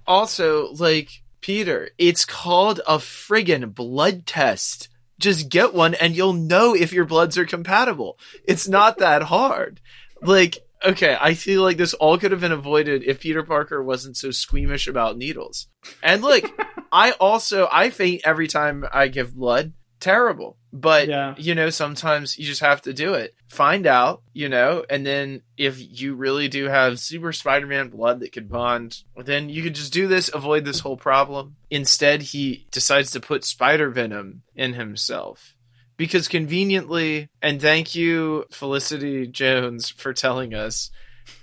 [0.06, 1.10] Also like
[1.42, 4.88] peter it's called a friggin blood test.
[5.20, 8.18] Just get one and you'll know if your bloods are compatible.
[8.46, 9.82] It's not that hard.
[10.22, 14.16] Like okay i feel like this all could have been avoided if peter parker wasn't
[14.16, 15.68] so squeamish about needles.
[16.02, 16.44] And look
[16.92, 20.58] i also i faint every time i give blood terrible.
[20.74, 21.34] But Yeah.
[21.38, 23.34] you know sometimes you just have to do it.
[23.48, 28.32] Find out you know and then if you really do have super spider-man blood that
[28.34, 31.56] could bond then you could just do this avoid this whole problem.
[31.70, 35.54] Instead he decides to put spider venom in himself.
[35.96, 40.92] Because conveniently and thank you felicity jones for telling us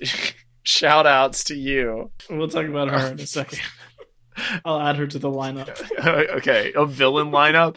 [0.63, 2.11] shout outs to you.
[2.31, 3.61] We'll talk about her in a second.
[4.65, 5.81] I'll add her to the lineup.
[6.37, 7.77] okay, a villain lineup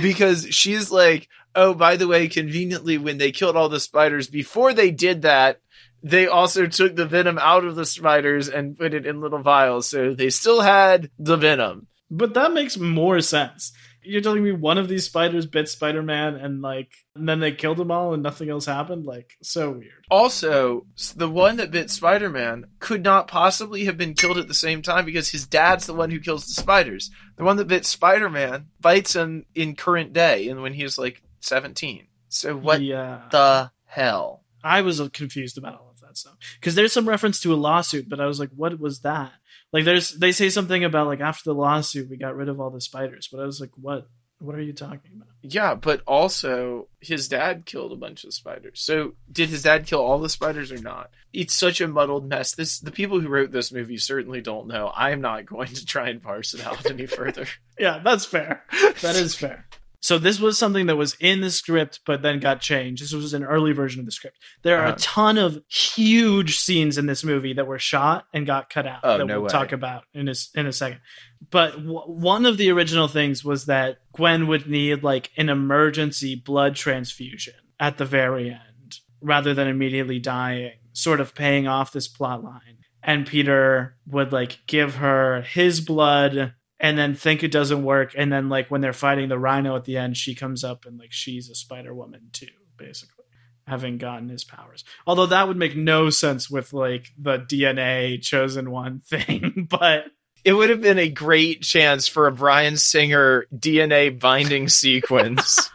[0.00, 4.72] because she's like, oh, by the way, conveniently, when they killed all the spiders, before
[4.72, 5.60] they did that,
[6.02, 9.88] they also took the venom out of the spiders and put it in little vials,
[9.88, 11.86] so they still had the venom.
[12.10, 13.72] But that makes more sense.
[14.04, 17.52] You're telling me one of these spiders bit Spider Man and like and then they
[17.52, 19.06] killed them all and nothing else happened?
[19.06, 20.04] Like so weird.
[20.10, 24.54] Also, the one that bit Spider Man could not possibly have been killed at the
[24.54, 27.10] same time because his dad's the one who kills the spiders.
[27.36, 30.98] The one that bit Spider Man bites him in current day and when he was
[30.98, 32.06] like 17.
[32.28, 33.22] So what Yeah.
[33.30, 34.44] the hell?
[34.64, 38.20] I was confused about all that stuff because there's some reference to a lawsuit, but
[38.20, 39.32] I was like, what was that?
[39.72, 42.70] Like, there's they say something about like after the lawsuit we got rid of all
[42.70, 44.08] the spiders, but I was like, what?
[44.38, 45.28] What are you talking about?
[45.42, 48.80] Yeah, but also his dad killed a bunch of spiders.
[48.80, 51.10] So did his dad kill all the spiders or not?
[51.32, 52.52] It's such a muddled mess.
[52.52, 54.90] This the people who wrote this movie certainly don't know.
[54.96, 57.46] I'm not going to try and parse it out any further.
[57.78, 58.62] Yeah, that's fair.
[59.00, 59.66] That is fair.
[60.02, 63.00] So this was something that was in the script, but then got changed.
[63.02, 64.36] This was an early version of the script.
[64.62, 64.94] There are Uh-huh.
[64.96, 69.00] a ton of huge scenes in this movie that were shot and got cut out.
[69.04, 69.48] Oh, that no we'll way.
[69.50, 71.00] talk about in a in a second.
[71.50, 76.34] But w- one of the original things was that Gwen would need like an emergency
[76.34, 82.08] blood transfusion at the very end, rather than immediately dying, sort of paying off this
[82.08, 82.78] plot line.
[83.04, 88.12] And Peter would like give her his blood and then think it doesn't work.
[88.16, 90.98] And then like when they're fighting the rhino at the end she comes up and
[90.98, 93.24] like she's a spider woman too basically
[93.68, 94.84] having gotten his powers.
[95.06, 100.06] Although that would make no sense with like the dna chosen one thing but
[100.44, 105.70] It would have been a great chance for a Bryan Singer DNA binding sequence.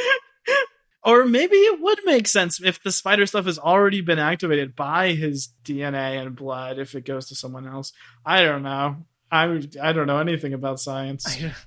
[1.02, 5.12] or maybe it would make sense if the spider stuff has already been activated by
[5.12, 7.94] his dna and blood if it goes to someone else.
[8.26, 9.44] I don't know i
[9.82, 11.54] i don't know anything about science I,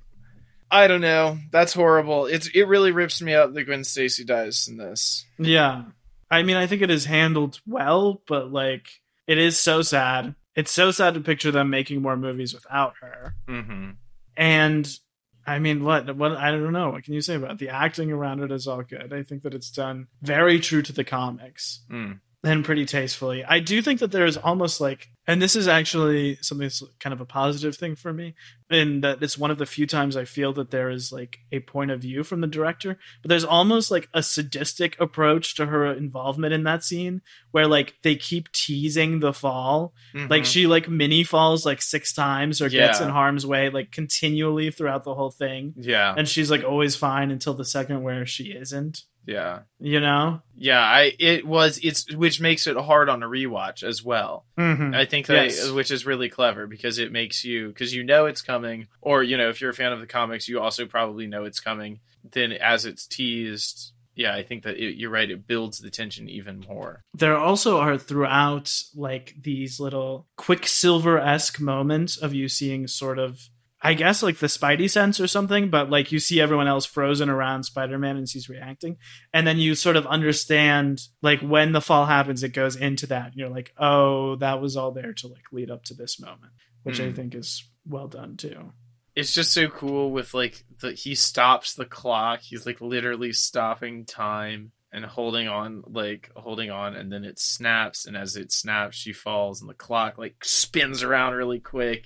[0.71, 1.37] I don't know.
[1.51, 2.27] That's horrible.
[2.27, 5.25] It's it really rips me out that Gwen Stacy dies in this.
[5.37, 5.83] Yeah.
[6.31, 8.87] I mean, I think it is handled well, but like,
[9.27, 10.33] it is so sad.
[10.55, 13.35] It's so sad to picture them making more movies without her.
[13.49, 13.91] Mm-hmm.
[14.37, 14.97] And
[15.45, 16.91] I mean, what, what, I don't know.
[16.91, 17.57] What can you say about it?
[17.59, 19.11] The acting around it is all good.
[19.11, 21.81] I think that it's done very true to the comics.
[21.91, 22.21] Mm.
[22.43, 23.43] And pretty tastefully.
[23.45, 27.13] I do think that there is almost like, and this is actually something that's kind
[27.13, 28.33] of a positive thing for me,
[28.71, 31.59] in that it's one of the few times I feel that there is like a
[31.59, 35.85] point of view from the director, but there's almost like a sadistic approach to her
[35.93, 39.93] involvement in that scene where like they keep teasing the fall.
[40.15, 40.45] Like Mhm.
[40.51, 45.03] she like mini falls like six times or gets in harm's way like continually throughout
[45.03, 45.73] the whole thing.
[45.77, 50.41] yeah, And she's like always fine until the second where she isn't, yeah, you know?
[50.55, 50.79] yeah.
[50.79, 54.45] I it was it's which makes it hard on a rewatch as well.
[54.57, 54.93] Mm-hmm.
[54.95, 55.69] I think that Yes.
[55.71, 59.37] which is really clever because it makes you because you know it's coming, or you
[59.37, 61.99] know if you're a fan of the comics, you also probably know it's coming.
[62.31, 65.29] Then as it's teased, yeah, I think that it, you're right.
[65.29, 67.01] It builds the tension even more.
[67.15, 73.49] there also are throughout like these little quicksilver esque moments of you seeing sort of
[73.83, 77.29] I guess like the Spidey sense or something, but like you see everyone else frozen
[77.29, 78.97] around Spider Man and he's reacting.
[79.33, 83.27] And then you sort of understand like when the fall happens, it goes into that.
[83.27, 86.51] And you're like, oh, that was all there to like lead up to this moment,
[86.83, 87.13] which I Hmm.
[87.15, 88.71] think is well done too.
[89.15, 92.41] It's just so cool with like the he stops the clock.
[92.41, 98.05] He's like literally stopping time and holding on like holding on and then it snaps
[98.05, 102.05] and as it snaps she falls and the clock like spins around really quick.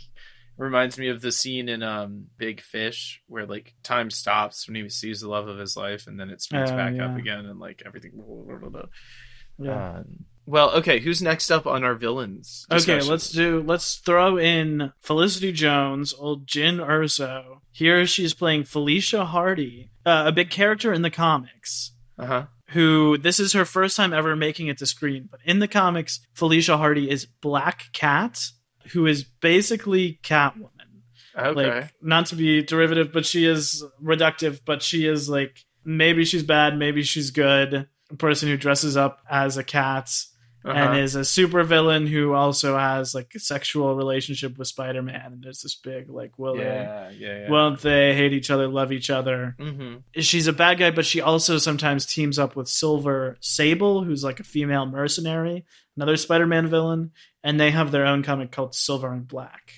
[0.57, 4.87] Reminds me of the scene in um Big Fish where like time stops when he
[4.89, 7.59] sees the love of his life and then it speeds Oh, back up again and
[7.59, 8.11] like everything
[9.57, 9.97] Yeah.
[9.97, 12.67] Um, well, okay, who's next up on our villains?
[12.71, 13.63] Okay, let's do.
[13.65, 17.61] Let's throw in Felicity Jones, old Jyn Erso.
[17.71, 21.93] Here she's playing Felicia Hardy, uh, a big character in the comics.
[22.19, 22.45] Uh-huh.
[22.69, 26.19] Who this is her first time ever making it to screen, but in the comics,
[26.33, 28.39] Felicia Hardy is Black Cat,
[28.91, 30.69] who is basically Catwoman.
[31.37, 31.79] Okay.
[31.81, 36.43] Like, not to be derivative, but she is reductive, but she is like maybe she's
[36.43, 37.87] bad, maybe she's good.
[38.11, 40.09] A person who dresses up as a cat
[40.63, 40.75] Uh-huh.
[40.79, 45.33] and is a supervillain who also has like a sexual relationship with Spider-Man.
[45.33, 47.51] And there's this big like, will yeah, yeah, they, yeah.
[47.51, 49.55] won't they hate each other, love each other?
[49.59, 49.97] mm-hmm.
[50.21, 54.39] She's a bad guy, but she also sometimes teams up with Silver Sable, who's like
[54.39, 57.11] a female mercenary, another Spider-Man villain,
[57.45, 59.71] and they have their own comic called Silver and Black.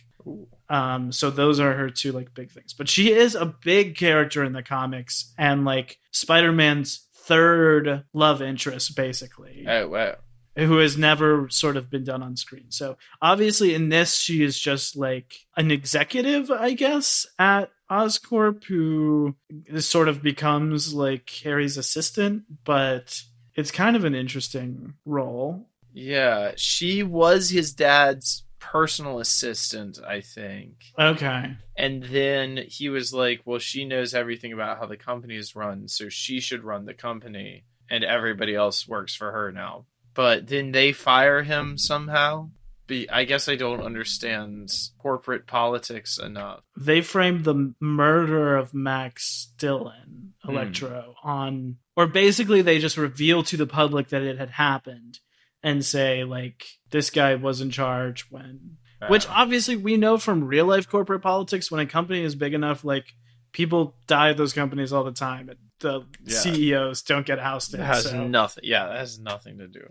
[0.70, 2.74] Um, so those are her two like big things.
[2.74, 8.96] But she is a big character in the comics and like Spider-Man's third love interest,
[8.96, 10.16] basically Oh wow.
[10.56, 12.72] who has never sort of been done on screen.
[12.72, 19.36] So obviously in this she is just like an executive, I guess, at Oscorp who
[19.80, 23.22] sort of becomes like Harry's assistant, but
[23.56, 25.70] it's kind of an interesting role.
[26.00, 30.74] Yeah, she was his dad's personal assistant, I think.
[31.00, 31.56] Okay.
[31.76, 35.88] And then he was like, "Well, she knows everything about how the company is run,
[35.88, 40.72] so she should run the company, and everybody else works for her now." But then
[40.72, 42.52] they fire him somehow.
[42.86, 46.62] Be- I guess I don't understand corporate politics enough.
[46.78, 50.52] They framed the murder of Max Dillon, Hmm.
[50.52, 55.20] Electro, on or basically they just revealed to the public that it had happened
[55.68, 58.78] and say like this guy was in charge when
[59.10, 62.54] Which Uh, obviously we know from real life corporate politics when a company is big
[62.54, 63.06] enough, like
[63.52, 65.50] people die at those companies all the time.
[65.50, 66.38] And the Yeah.
[66.40, 67.80] CEOs don't get ousted.
[67.80, 68.28] it has so.
[68.28, 68.64] nothing.
[68.66, 69.86] Yeah, that has nothing to do.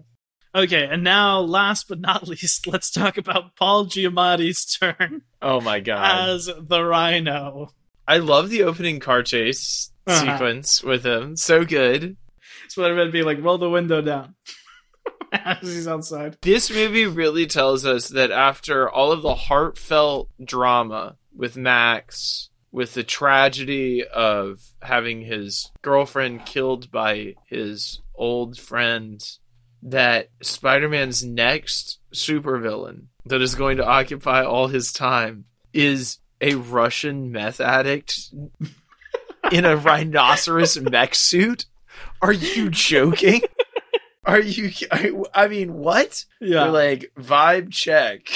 [0.55, 5.81] Okay, and now last but not least, let's talk about Paul Giamatti's turn Oh my
[5.81, 6.31] god.
[6.31, 7.69] as the Rhino.
[8.09, 10.19] I love the opening car chase Uh-huh.
[10.21, 11.37] sequence with him.
[11.37, 12.17] So good.
[12.69, 14.35] Spider-Man be like, roll the window down
[15.33, 16.37] as he's outside.
[16.43, 22.95] This movie really tells us that after all of the heartfelt drama with Max, with
[22.95, 29.23] the tragedy of having his girlfriend killed by his old friend,
[29.83, 37.33] that Spider-Man's next supervillain that is going to occupy all his time is a Russian
[37.33, 38.31] meth addict
[39.53, 41.67] in a rhinoceros mech suit.
[42.21, 43.43] Are you joking?
[44.27, 44.71] Are you?
[44.91, 46.25] I, I mean, what?
[46.41, 48.29] Yeah, You're like vibe check.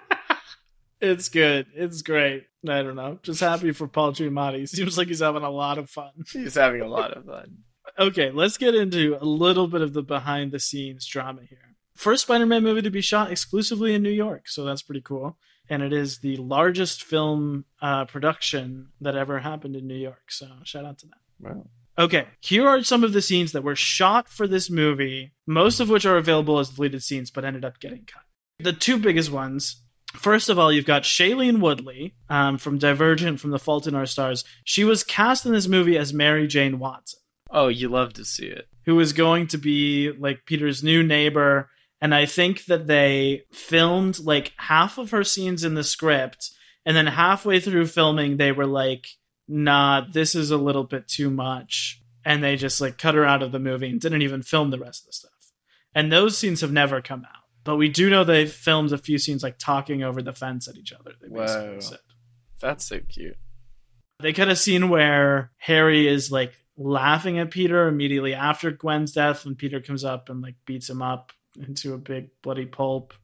[1.00, 1.66] it's good.
[1.74, 2.44] It's great.
[2.68, 3.18] I don't know.
[3.22, 4.68] Just happy for Paul Giamatti.
[4.68, 6.10] Seems like he's having a lot of fun.
[6.32, 7.58] He's having a lot of fun.
[7.98, 11.76] Okay, let's get into a little bit of the behind the scenes drama here.
[11.94, 15.36] First Spider Man movie to be shot exclusively in New York, so that's pretty cool.
[15.68, 20.46] And it is the largest film uh, production that ever happened in New York, so
[20.64, 21.18] shout out to that.
[21.40, 21.66] Wow.
[21.98, 25.88] Okay, here are some of the scenes that were shot for this movie, most of
[25.88, 28.22] which are available as deleted scenes but ended up getting cut.
[28.58, 29.80] The two biggest ones.
[30.14, 34.06] First of all, you've got Shailene Woodley um, from Divergent, from The Fault in Our
[34.06, 34.44] Stars.
[34.64, 37.20] She was cast in this movie as Mary Jane Watson.
[37.50, 38.68] Oh, you love to see it.
[38.84, 41.70] who was going to be like Peter's new neighbor.
[42.00, 46.50] And I think that they filmed like half of her scenes in the script.
[46.86, 49.06] And then halfway through filming, they were like,
[49.48, 52.00] nah, this is a little bit too much.
[52.24, 54.78] And they just like cut her out of the movie and didn't even film the
[54.78, 55.32] rest of the stuff.
[55.94, 57.42] And those scenes have never come out.
[57.64, 60.76] But we do know they filmed a few scenes like talking over the fence at
[60.76, 61.12] each other.
[61.20, 61.80] They basically Whoa.
[61.80, 61.98] said.
[62.60, 63.36] That's so cute.
[64.20, 69.44] They cut a scene where Harry is like laughing at Peter immediately after Gwen's death,
[69.46, 73.14] and Peter comes up and like beats him up into a big bloody pulp.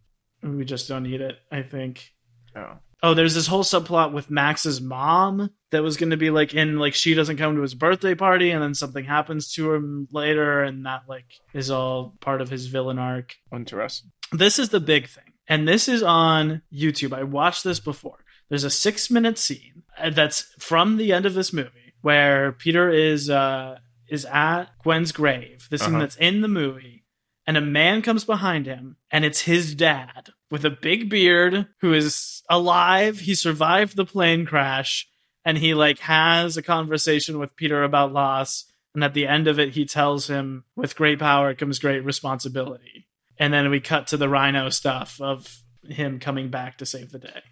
[0.43, 2.13] We just don't need it, I think.
[2.57, 2.79] Oh.
[3.03, 6.79] Oh, there's this whole subplot with Max's mom that was going to be like in
[6.79, 10.63] like she doesn't come to his birthday party, and then something happens to him later,
[10.63, 13.37] and that like is all part of his villain arc.
[13.53, 14.11] Interesting.
[14.33, 17.13] This is the big thing, and this is on YouTube.
[17.13, 18.19] I watched this before.
[18.49, 22.91] There's a six minute scene uh, that's from the end of this movie where Peter
[22.91, 23.79] is uh
[24.09, 25.69] is at Gwen's grave.
[25.71, 26.01] The scene Uh-huh.
[26.01, 27.00] that's in the movie,
[27.47, 31.93] and a man comes behind him, and it's his dad with a big beard who
[31.93, 33.21] is alive.
[33.21, 35.09] He survived the plane crash,
[35.45, 38.67] and he like has a conversation with Peter about loss.
[38.95, 43.07] And at the end of it, he tells him, "With great power comes great responsibility."
[43.39, 47.19] And then we cut to the Rhino stuff of him coming back to save the
[47.19, 47.43] day.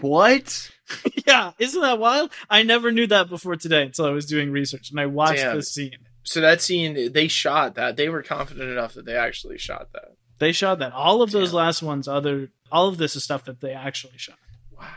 [0.00, 0.70] What?
[1.26, 2.30] yeah, isn't that wild?
[2.50, 5.56] I never knew that before today until I was doing research and I watched Damn.
[5.56, 6.07] this scene.
[6.28, 7.96] So that scene, they shot that.
[7.96, 10.12] They were confident enough that they actually shot that.
[10.38, 10.92] They shot that.
[10.92, 11.56] All of those Damn.
[11.56, 14.36] last ones, other all of this is stuff that they actually shot.
[14.70, 14.88] Wow.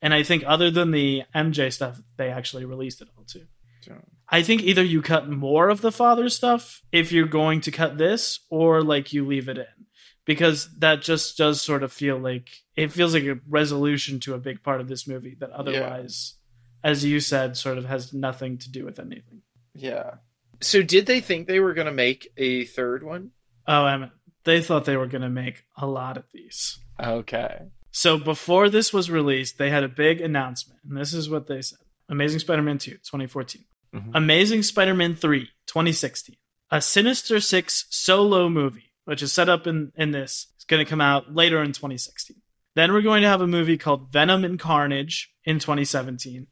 [0.00, 3.44] And I think other than the MJ stuff, they actually released it all too.
[3.84, 4.02] Damn.
[4.30, 7.98] I think either you cut more of the father stuff if you're going to cut
[7.98, 9.66] this, or like you leave it in.
[10.24, 14.38] Because that just does sort of feel like it feels like a resolution to a
[14.38, 16.34] big part of this movie that otherwise,
[16.82, 19.42] as you said, sort of has nothing to do with anything.
[19.74, 20.14] Yeah.
[20.62, 23.30] So did they think they were going to make a third one?
[23.66, 24.10] Oh, Emmett,
[24.44, 26.78] they thought they were going to make a lot of these.
[27.02, 27.62] Okay.
[27.90, 31.60] So before this was released, they had a big announcement, and this is what they
[31.62, 33.64] said Amazing Spider Man 2, 2014.
[33.94, 34.10] Mhm.
[34.14, 36.36] Amazing Spider Man 3, 2016.
[36.70, 40.88] A Sinister Six solo movie, which is set up in, in this, is going to
[40.88, 42.36] come out later in 2016.
[42.74, 46.46] Then we're going to have a movie called Venom and Carnage in 2017.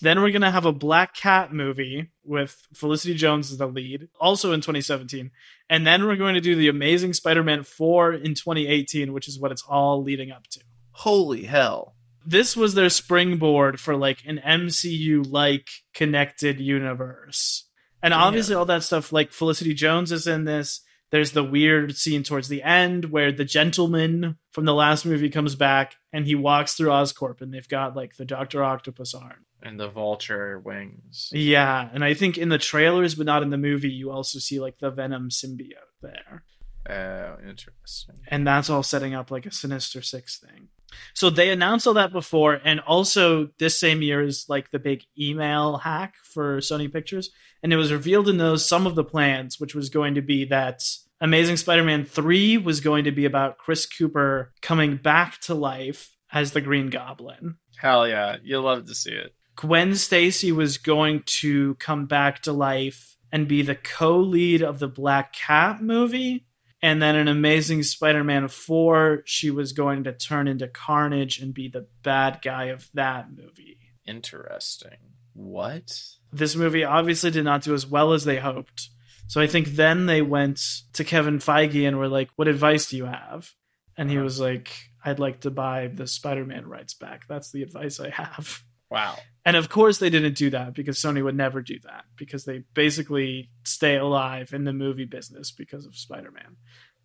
[0.00, 4.08] Then we're going to have a Black Cat movie with Felicity Jones as the lead,
[4.20, 5.30] also in 2017.
[5.68, 9.38] And then we're going to do The Amazing Spider Man 4 in 2018, which is
[9.40, 10.60] what it's all leading up to
[10.92, 11.94] Holy hell.
[12.26, 17.64] this was their springboard for like an MCU like connected universe.
[18.02, 18.18] And Yeah.
[18.18, 20.80] obviously all that stuff like Felicity Jones is in this.
[21.10, 25.54] There's the weird scene towards the end where the gentleman from the last movie comes
[25.54, 29.46] back and he walks through Oscorp and they've got like the Doctor Octopus arm.
[29.62, 31.30] And the vulture wings.
[31.32, 34.60] Yeah, and I think in the trailers but not in the movie you also see
[34.60, 36.44] like the Venom symbiote there.
[36.88, 38.16] Oh, interesting.
[38.28, 40.68] and that's all setting up like a Sinister Six thing.
[41.14, 45.04] So they announced all that before, and also this same year is like the big
[45.18, 47.30] email hack for Sony Pictures,
[47.62, 50.44] and it was revealed in those some of the plans, which was going to be
[50.46, 50.82] that
[51.20, 56.52] Amazing Spider-Man three was going to be about Chris Cooper coming back to life as
[56.52, 57.56] the Green Goblin.
[57.76, 58.36] Hell yeah.
[58.42, 59.34] You'll love to see it.
[59.56, 64.88] Gwen Stacy was going to come back to life and be the co-lead of the
[64.88, 66.46] Black Cat movie.
[66.80, 71.68] And then in Amazing Spider-Man 4, she was going to turn into Carnage and be
[71.68, 73.78] the bad guy of that movie.
[74.06, 74.96] Interesting.
[75.34, 75.92] What?
[76.32, 78.90] This movie obviously did not do as well as they hoped.
[79.26, 80.60] So I think then they went
[80.94, 83.50] to Kevin Feige and were like, "What advice do you have?"
[83.96, 84.24] And he Uh-huh.
[84.24, 84.72] was like,
[85.04, 87.26] "I'd like to buy the Spider-Man rights back.
[87.28, 89.16] That's the advice I have." Wow.
[89.44, 92.64] And of course, they didn't do that because Sony would never do that because they
[92.74, 96.56] basically stay alive in the movie business because of Spider Man.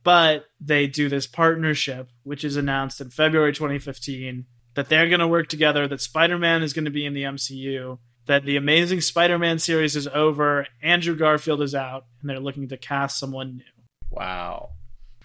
[0.03, 5.27] But they do this partnership, which is announced in February 2015, that they're going to
[5.27, 9.01] work together, that Spider Man is going to be in the MCU, that the Amazing
[9.01, 13.57] Spider Man series is over, Andrew Garfield is out, and they're looking to cast someone
[13.57, 13.63] new.
[14.09, 14.71] Wow.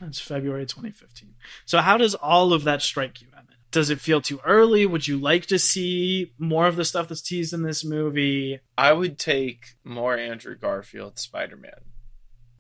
[0.01, 1.35] That's February 2015.
[1.67, 3.29] So, how does all of that strike you?
[3.71, 4.87] Does it feel too early?
[4.87, 8.61] Would you like to see more of the stuff that's teased in this movie?
[8.77, 11.81] I would take more Andrew Garfield Spider Man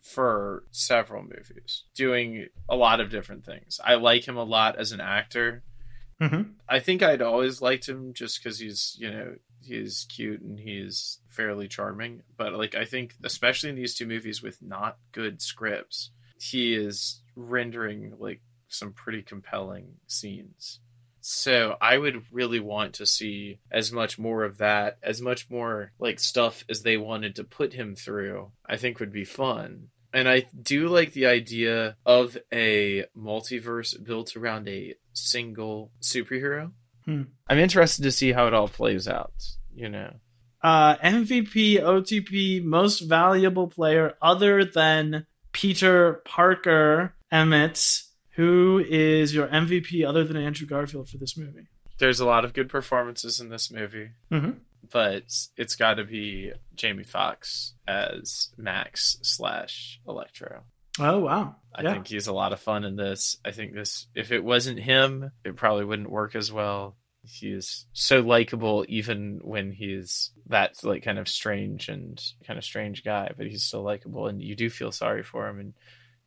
[0.02, 3.80] for several movies, doing a lot of different things.
[3.84, 5.62] I like him a lot as an actor.
[6.20, 6.52] Mm-hmm.
[6.68, 11.18] I think I'd always liked him just because he's, you know, he's cute and he's
[11.28, 12.22] fairly charming.
[12.36, 17.22] But like, I think, especially in these two movies with not good scripts, he is
[17.36, 20.80] rendering like some pretty compelling scenes.
[21.30, 25.92] So I would really want to see as much more of that, as much more
[25.98, 28.50] like stuff as they wanted to put him through.
[28.66, 29.88] I think would be fun.
[30.14, 36.72] And I do like the idea of a multiverse built around a single superhero.
[37.04, 37.24] Hmm.
[37.46, 39.34] I'm interested to see how it all plays out,
[39.74, 40.14] you know.
[40.62, 48.07] Uh, MVP, OTP, most valuable player other than Peter Parker Emmett.
[48.38, 51.66] Who is your MVP other than Andrew Garfield for this movie?
[51.98, 54.52] There's a lot of good performances in this movie, Mm-hmm.
[54.92, 55.24] but
[55.56, 60.62] it's got to be Jamie Foxx as Max slash Electro.
[61.00, 61.56] Oh wow!
[61.74, 61.92] I yeah.
[61.92, 63.36] think he's a lot of fun in this.
[63.44, 66.96] I think this, if it wasn't him, it probably wouldn't work as well.
[67.24, 72.64] He is so likable, even when he's that like kind of strange and kind of
[72.64, 75.74] strange guy, but he's still likable, and you do feel sorry for him, and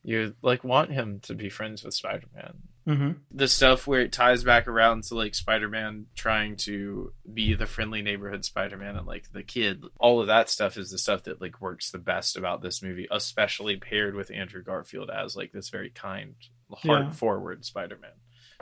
[0.04, 2.54] you like want him to be friends with Spider Man.
[2.88, 3.12] Mm-hmm.
[3.32, 7.68] The stuff where it ties back around to like Spider Man trying to be the
[7.68, 11.24] friendly neighborhood Spider Man and like the kid, all of that stuff is the stuff
[11.24, 15.52] that like works the best about this movie, especially paired with Andrew Garfield as like
[15.52, 16.34] this very kind,
[16.72, 17.12] heart Yeah.
[17.12, 18.12] forward Spider Man.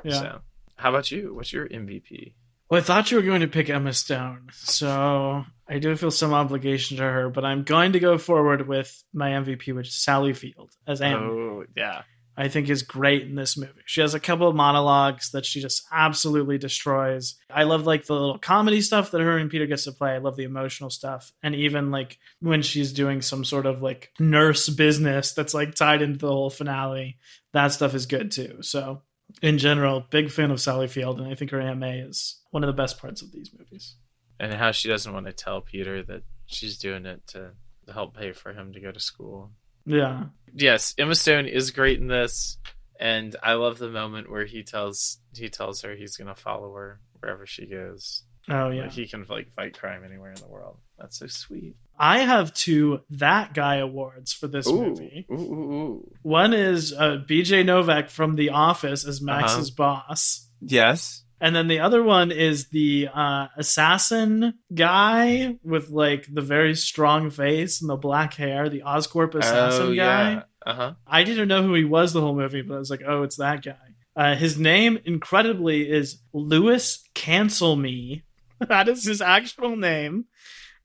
[0.03, 0.19] Yeah.
[0.19, 0.41] So,
[0.75, 1.33] how about you?
[1.33, 2.33] What's your MVP?
[2.69, 6.33] Well, I thought you were going to pick Emma Stone, so I do feel some
[6.33, 10.33] obligation to her, but I'm going to go forward with my MVP, which is Sally
[10.33, 11.15] Field as Anne.
[11.15, 12.03] Oh, yeah.
[12.39, 13.81] I think is great in this movie.
[13.85, 17.35] She has a couple of monologues that she just absolutely destroys.
[17.49, 20.11] I love like the little comedy stuff that her and Peter gets to play.
[20.11, 21.33] I love the emotional stuff.
[21.43, 26.01] And even like when she's doing some sort of like nurse business that's like tied
[26.01, 27.17] into the whole finale,
[27.51, 28.59] that stuff is good too.
[28.61, 29.01] So
[29.41, 32.63] in general, big fan of Sally Field and I think her Aunt May is one
[32.63, 33.95] of the best parts of these movies.
[34.39, 37.51] And how she doesn't want to tell Peter that she's doing it to
[37.91, 39.51] help pay for him to go to school.
[39.85, 40.25] Yeah.
[40.53, 42.57] yes, Emma Stone is great in this,
[42.99, 46.99] and I love the moment where he tells he tells her he's gonna follow her
[47.19, 48.23] wherever she goes.
[48.49, 48.83] Oh yeah.
[48.83, 50.77] Like he can like fight crime anywhere in the world.
[50.97, 51.75] That's so sweet.
[51.97, 55.25] I have two that guy awards for this movie.
[55.31, 56.11] ooh, ooh, ooh.
[56.23, 60.49] One is uh, BJ Novak from The Office as Max's boss.
[60.61, 61.23] Yes.
[61.41, 67.29] And then the other one is the uh, assassin guy with like the very strong
[67.29, 70.33] face and the black hair, the Oscorp assassin oh, guy.
[70.33, 70.41] yeah.
[70.65, 70.93] Uh huh.
[71.07, 73.37] I didn't know who he was the whole movie, but I was like, oh, it's
[73.37, 73.75] that guy.
[74.15, 78.23] Uh, his name, incredibly, is Louis Cancelmi.
[78.67, 80.25] that is his actual name.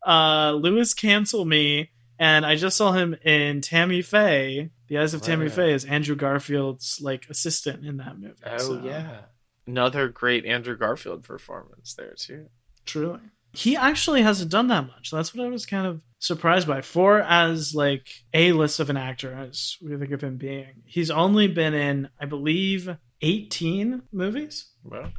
[0.06, 1.88] Uh, Louis Cancelmi.
[2.18, 6.14] And I just saw him in Tammy Faye, The Eyes of Tammy Faye, is Andrew
[6.14, 8.34] Garfield's like assistant in that movie.
[8.46, 9.22] Oh So, yeah.
[9.66, 12.46] Another great Andrew Garfield performance there too.
[12.86, 13.20] Truly.
[13.52, 15.10] He actually hasn't done that much.
[15.10, 16.82] That's what I was kind of surprised by.
[16.82, 21.10] For as like a list of an actor, as we think of him being, he's
[21.10, 22.88] only been in, I believe,
[23.22, 25.12] 18 movies, Well, it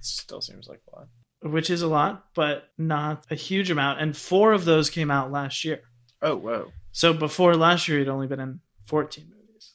[0.00, 1.08] still seems like a lot.
[1.42, 4.00] Which is a lot, but not a huge amount.
[4.00, 5.80] And four of those came out last year.
[6.22, 6.72] Oh whoa.
[6.92, 9.74] So before last year, he'd only been in 14 movies.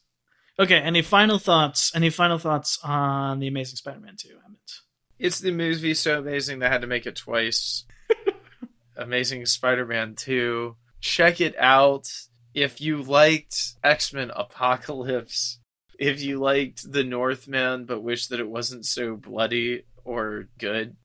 [0.60, 1.96] Okay, any final thoughts?
[1.96, 4.60] Any final thoughts on The Amazing Spider Man 2, Emmett?
[5.18, 7.86] It's the movie so amazing they had to make it twice.
[8.98, 10.76] Amazing Spider-Man 2.
[11.02, 12.10] Check it out.
[12.54, 15.60] If you liked X-Men Apocalypse,
[16.00, 20.96] if you liked The Northman but wish that it wasn't so bloody or good,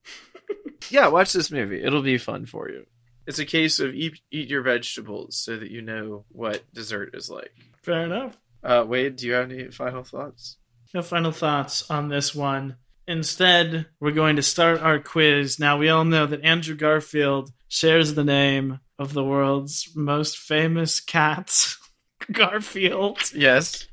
[0.88, 1.82] yeah, watch this movie.
[1.82, 2.86] It'll be fun for you.
[3.26, 7.30] It's a case of eat, eat your vegetables so that you know what dessert is
[7.30, 7.52] like.
[7.82, 8.36] Fair enough.
[8.62, 10.56] Uh, Wade, do you have any final thoughts?
[10.92, 12.76] No final thoughts on this one.
[13.06, 15.58] Instead, we're going to start our quiz.
[15.58, 21.00] Now, we all know that Andrew Garfield shares the name of the world's most famous
[21.00, 21.74] cat,
[22.32, 23.18] Garfield.
[23.34, 23.88] Yes.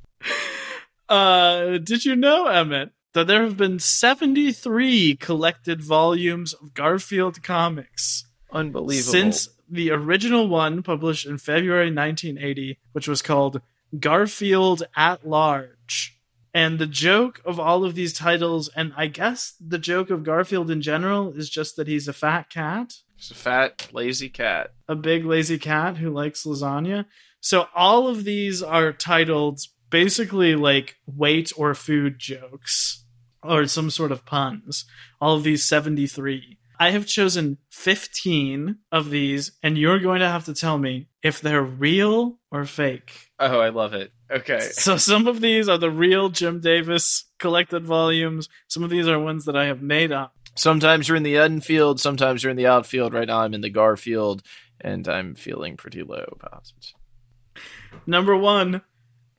[1.07, 8.25] Uh, did you know, Emmett, that there have been 73 collected volumes of Garfield comics
[8.51, 9.11] Unbelievable.
[9.11, 13.61] since the original one published in February 1980, which was called
[13.99, 16.13] Garfield at Large.
[16.53, 20.71] And the joke of all of these titles, and I guess the joke of Garfield
[20.71, 24.71] in general, is just that he's a fat cat, It's a fat, lazy cat.
[24.87, 27.05] a big lazy cat who likes lasagna.
[27.41, 33.05] So all of these are titled basically like weight or food jokes
[33.43, 34.85] or some sort of puns.
[35.21, 36.57] All of these 73.
[36.79, 41.41] I have chosen 15 of these, and you're going to have to tell me if
[41.41, 43.31] they're real or fake.
[43.39, 44.11] Oh, I love it.
[44.29, 44.59] Okay.
[44.59, 48.47] So some of these are the real Jim Davis collected volumes.
[48.67, 50.33] Some of these are ones that I have made up.
[50.55, 53.13] Sometimes you're in the infield, sometimes you're in the outfield.
[53.13, 54.43] Right now I'm in the Garfield,
[54.81, 57.61] and I'm feeling pretty low about it.
[58.05, 58.81] Number one,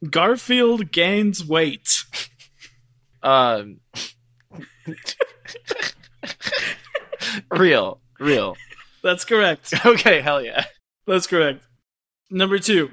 [0.08, 2.04] Garfield gains weight.
[3.22, 3.80] Um,
[7.50, 8.56] real, real.
[9.02, 9.74] That's correct.
[9.84, 10.64] Okay, hell yeah.
[11.06, 11.64] That's correct.
[12.30, 12.90] Number two,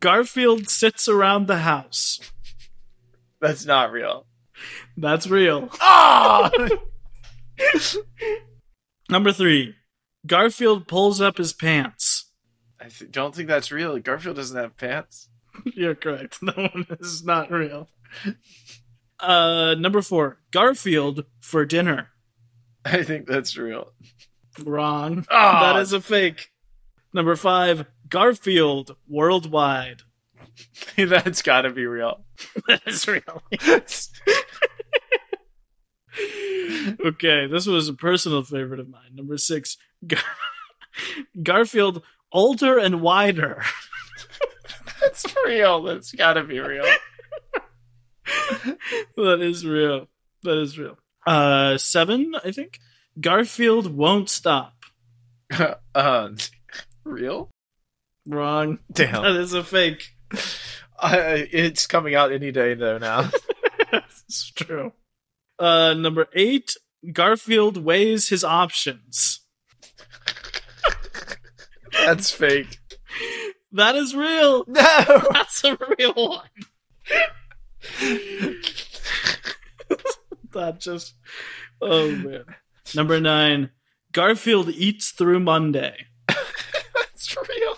[0.00, 2.20] Garfield sits around the house.
[3.40, 4.26] That's not real.
[4.96, 5.68] That's real.
[5.80, 6.50] Ah!
[9.10, 9.74] Number three.
[10.26, 12.30] Garfield pulls up his pants.
[12.80, 13.98] I th- don't think that's real.
[13.98, 15.28] Garfield doesn't have pants.
[15.64, 16.38] You're correct.
[16.42, 17.88] That one is not real.
[19.20, 20.40] Uh, number four.
[20.50, 22.10] Garfield for dinner.
[22.84, 23.92] I think that's real.
[24.62, 25.26] Wrong.
[25.30, 25.72] Ah.
[25.72, 26.50] That is a fake.
[27.12, 27.86] Number five.
[28.08, 30.02] Garfield worldwide.
[30.96, 32.24] that's got to be real.
[32.68, 33.42] That is real.
[37.06, 39.14] okay, this was a personal favorite of mine.
[39.14, 39.76] Number six,
[40.06, 40.20] Gar-
[41.42, 42.02] Garfield
[42.32, 43.62] older and wider.
[45.14, 45.82] That's real.
[45.82, 46.84] That's got to be real.
[49.16, 50.08] that is real.
[50.42, 50.98] That is real.
[51.26, 52.80] Uh, seven, I think.
[53.20, 54.74] Garfield won't stop.
[55.94, 56.28] uh,
[57.04, 57.50] real?
[58.26, 58.78] Wrong.
[58.92, 59.22] Damn.
[59.22, 60.10] That is a fake.
[60.98, 63.30] I, it's coming out any day though now.
[63.92, 64.92] it's true.
[65.58, 66.72] Uh, number eight,
[67.12, 69.40] Garfield weighs his options.
[71.92, 72.78] that's fake.
[73.74, 74.64] That is real.
[74.68, 75.22] No.
[75.32, 76.48] That's a real one.
[80.52, 81.14] that just.
[81.82, 82.44] Oh man.
[82.94, 83.70] Number nine.
[84.12, 86.06] Garfield eats through Monday.
[86.28, 87.76] that's real.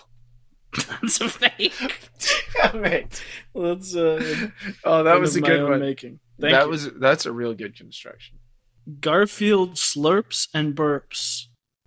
[0.87, 2.11] That's a fake.
[2.61, 3.23] Damn it.
[3.55, 4.49] That's uh.
[4.83, 5.79] Oh, that was a good one.
[5.79, 6.19] Making.
[6.39, 6.69] Thank that you.
[6.69, 8.37] was that's a real good construction.
[9.01, 11.45] Garfield slurps and burps.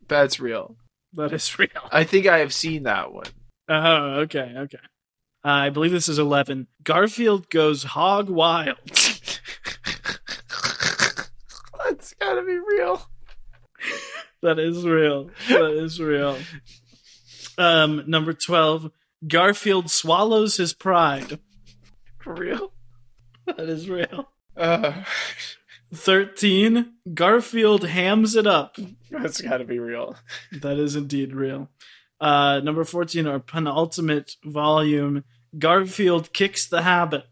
[0.08, 0.76] That's real.
[1.12, 1.68] That is real.
[1.92, 3.26] I think I have seen that one.
[3.70, 4.78] Oh, okay, okay.
[5.44, 6.66] Uh, I believe this is eleven.
[6.82, 8.76] Garfield goes hog wild.
[11.84, 13.08] That's gotta be real.
[14.42, 15.30] That is real.
[15.48, 16.36] That is real.
[17.56, 18.90] Um, number twelve.
[19.26, 21.38] Garfield swallows his pride.
[22.18, 22.72] For real?
[23.46, 24.32] That is real.
[24.56, 25.04] Uh,
[25.94, 26.92] 13.
[27.14, 28.76] Garfield hams it up.
[29.10, 30.16] that's gotta be real.
[30.52, 31.70] That is indeed real.
[32.20, 35.24] Uh, number 14, our penultimate volume.
[35.58, 37.24] Garfield kicks the habit.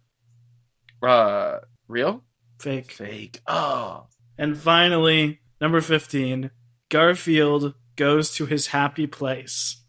[1.02, 2.24] Uh, real?
[2.58, 2.90] Fake.
[2.92, 3.40] Fake.
[3.46, 4.06] Oh.
[4.38, 6.50] And finally, number 15.
[6.88, 9.82] Garfield goes to his happy place.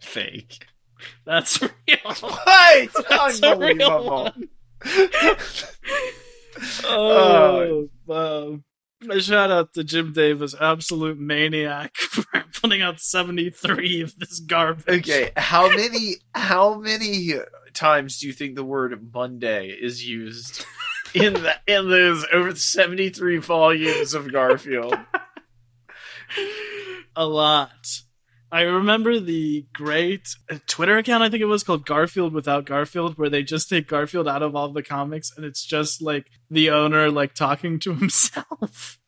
[0.00, 0.66] Fake.
[1.24, 1.70] That's real.
[2.20, 2.90] What?
[3.08, 4.24] That's Unbelievable.
[4.34, 4.48] one.
[6.84, 8.60] Oh, wow.
[9.10, 12.24] A shout out to Jim Davis, absolute maniac, for
[12.60, 15.08] putting out 73 of this garbage.
[15.08, 17.32] Okay, how many how many
[17.72, 20.64] times do you think the word Monday is used
[21.14, 24.96] in the in those over seventy three volumes of Garfield?
[27.16, 28.02] A lot.
[28.52, 30.28] I remember the great
[30.66, 34.28] Twitter account, I think it was called Garfield Without Garfield, where they just take Garfield
[34.28, 38.98] out of all the comics and it's just like the owner like talking to himself.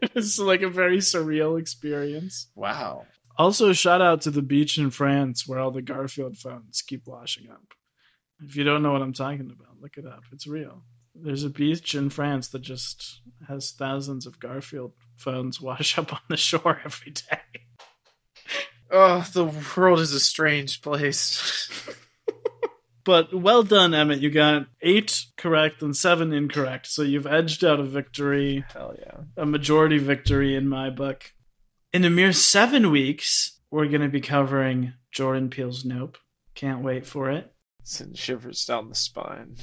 [0.00, 2.48] it's like a very surreal experience.
[2.54, 3.04] Wow.
[3.36, 7.50] Also, shout out to the beach in France where all the Garfield phones keep washing
[7.50, 7.74] up.
[8.40, 10.22] If you don't know what I'm talking about, look it up.
[10.32, 10.84] It's real.
[11.14, 16.20] There's a beach in France that just has thousands of Garfield phones wash up on
[16.30, 17.61] the shore every day.
[18.92, 21.68] Oh, the world is a strange place.
[23.04, 24.20] But well done, Emmett.
[24.20, 26.86] You got eight correct and seven incorrect.
[26.86, 29.22] So you've edged out a victory, Hell yeah.
[29.36, 31.32] a majority victory in my book.
[31.92, 36.16] In a mere seven weeks, we're going to be covering Jordan Peele's Nope.
[36.54, 37.52] Can't wait for it.
[37.82, 39.56] Send shivers down the spine.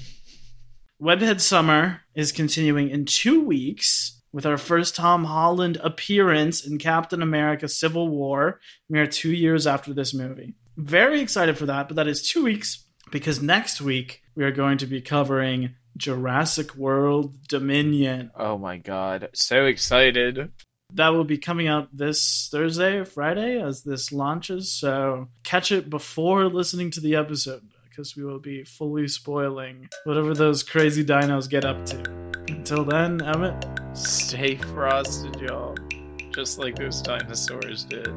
[1.02, 7.22] Webhead Summer is continuing in two weeks with our first Tom Holland appearance in Captain
[7.22, 8.60] America Civil War.
[8.90, 10.56] We are two years after this movie.
[10.78, 14.78] Very excited for that, but that is two weeks because next week we are going
[14.80, 18.32] to be covering Jurassic World Dominion.
[18.36, 19.30] Oh my god.
[19.34, 20.52] So excited.
[20.94, 25.90] That will be coming out this Thursday or Friday as this launches, so catch it
[25.90, 31.50] before listening to the episode because we will be fully spoiling whatever those crazy dinos
[31.50, 31.98] get up to.
[32.48, 33.66] Until then, Emmett,
[34.00, 35.76] Stay frosted, y'all.
[36.32, 38.08] Just like those dinosaurs did.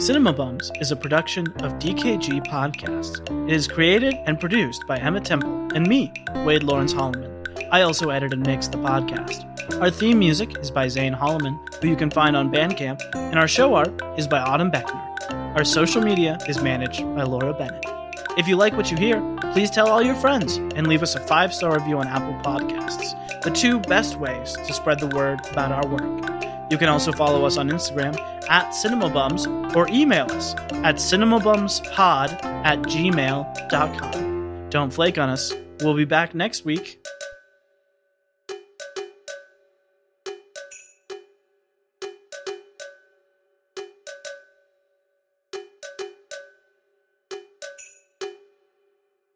[0.00, 3.20] Cinema Bums is a production of DKG Podcasts.
[3.48, 6.12] It is created and produced by Emmett Temple and me,
[6.44, 7.30] Wade Lawrence Holloman.
[7.70, 9.46] I also edit and mix the podcast.
[9.80, 13.46] Our theme music is by Zane Holloman, who you can find on Bandcamp, and our
[13.46, 15.54] show art is by Autumn Beckner.
[15.56, 17.99] Our social media is managed by Laura Bennett.
[18.38, 19.20] If you like what you hear,
[19.52, 23.42] please tell all your friends and leave us a five star review on Apple Podcasts,
[23.42, 26.40] the two best ways to spread the word about our work.
[26.70, 28.16] You can also follow us on Instagram
[28.48, 30.54] at cinemabums or email us
[30.84, 34.70] at cinemabumspod at gmail.com.
[34.70, 35.52] Don't flake on us.
[35.80, 37.04] We'll be back next week.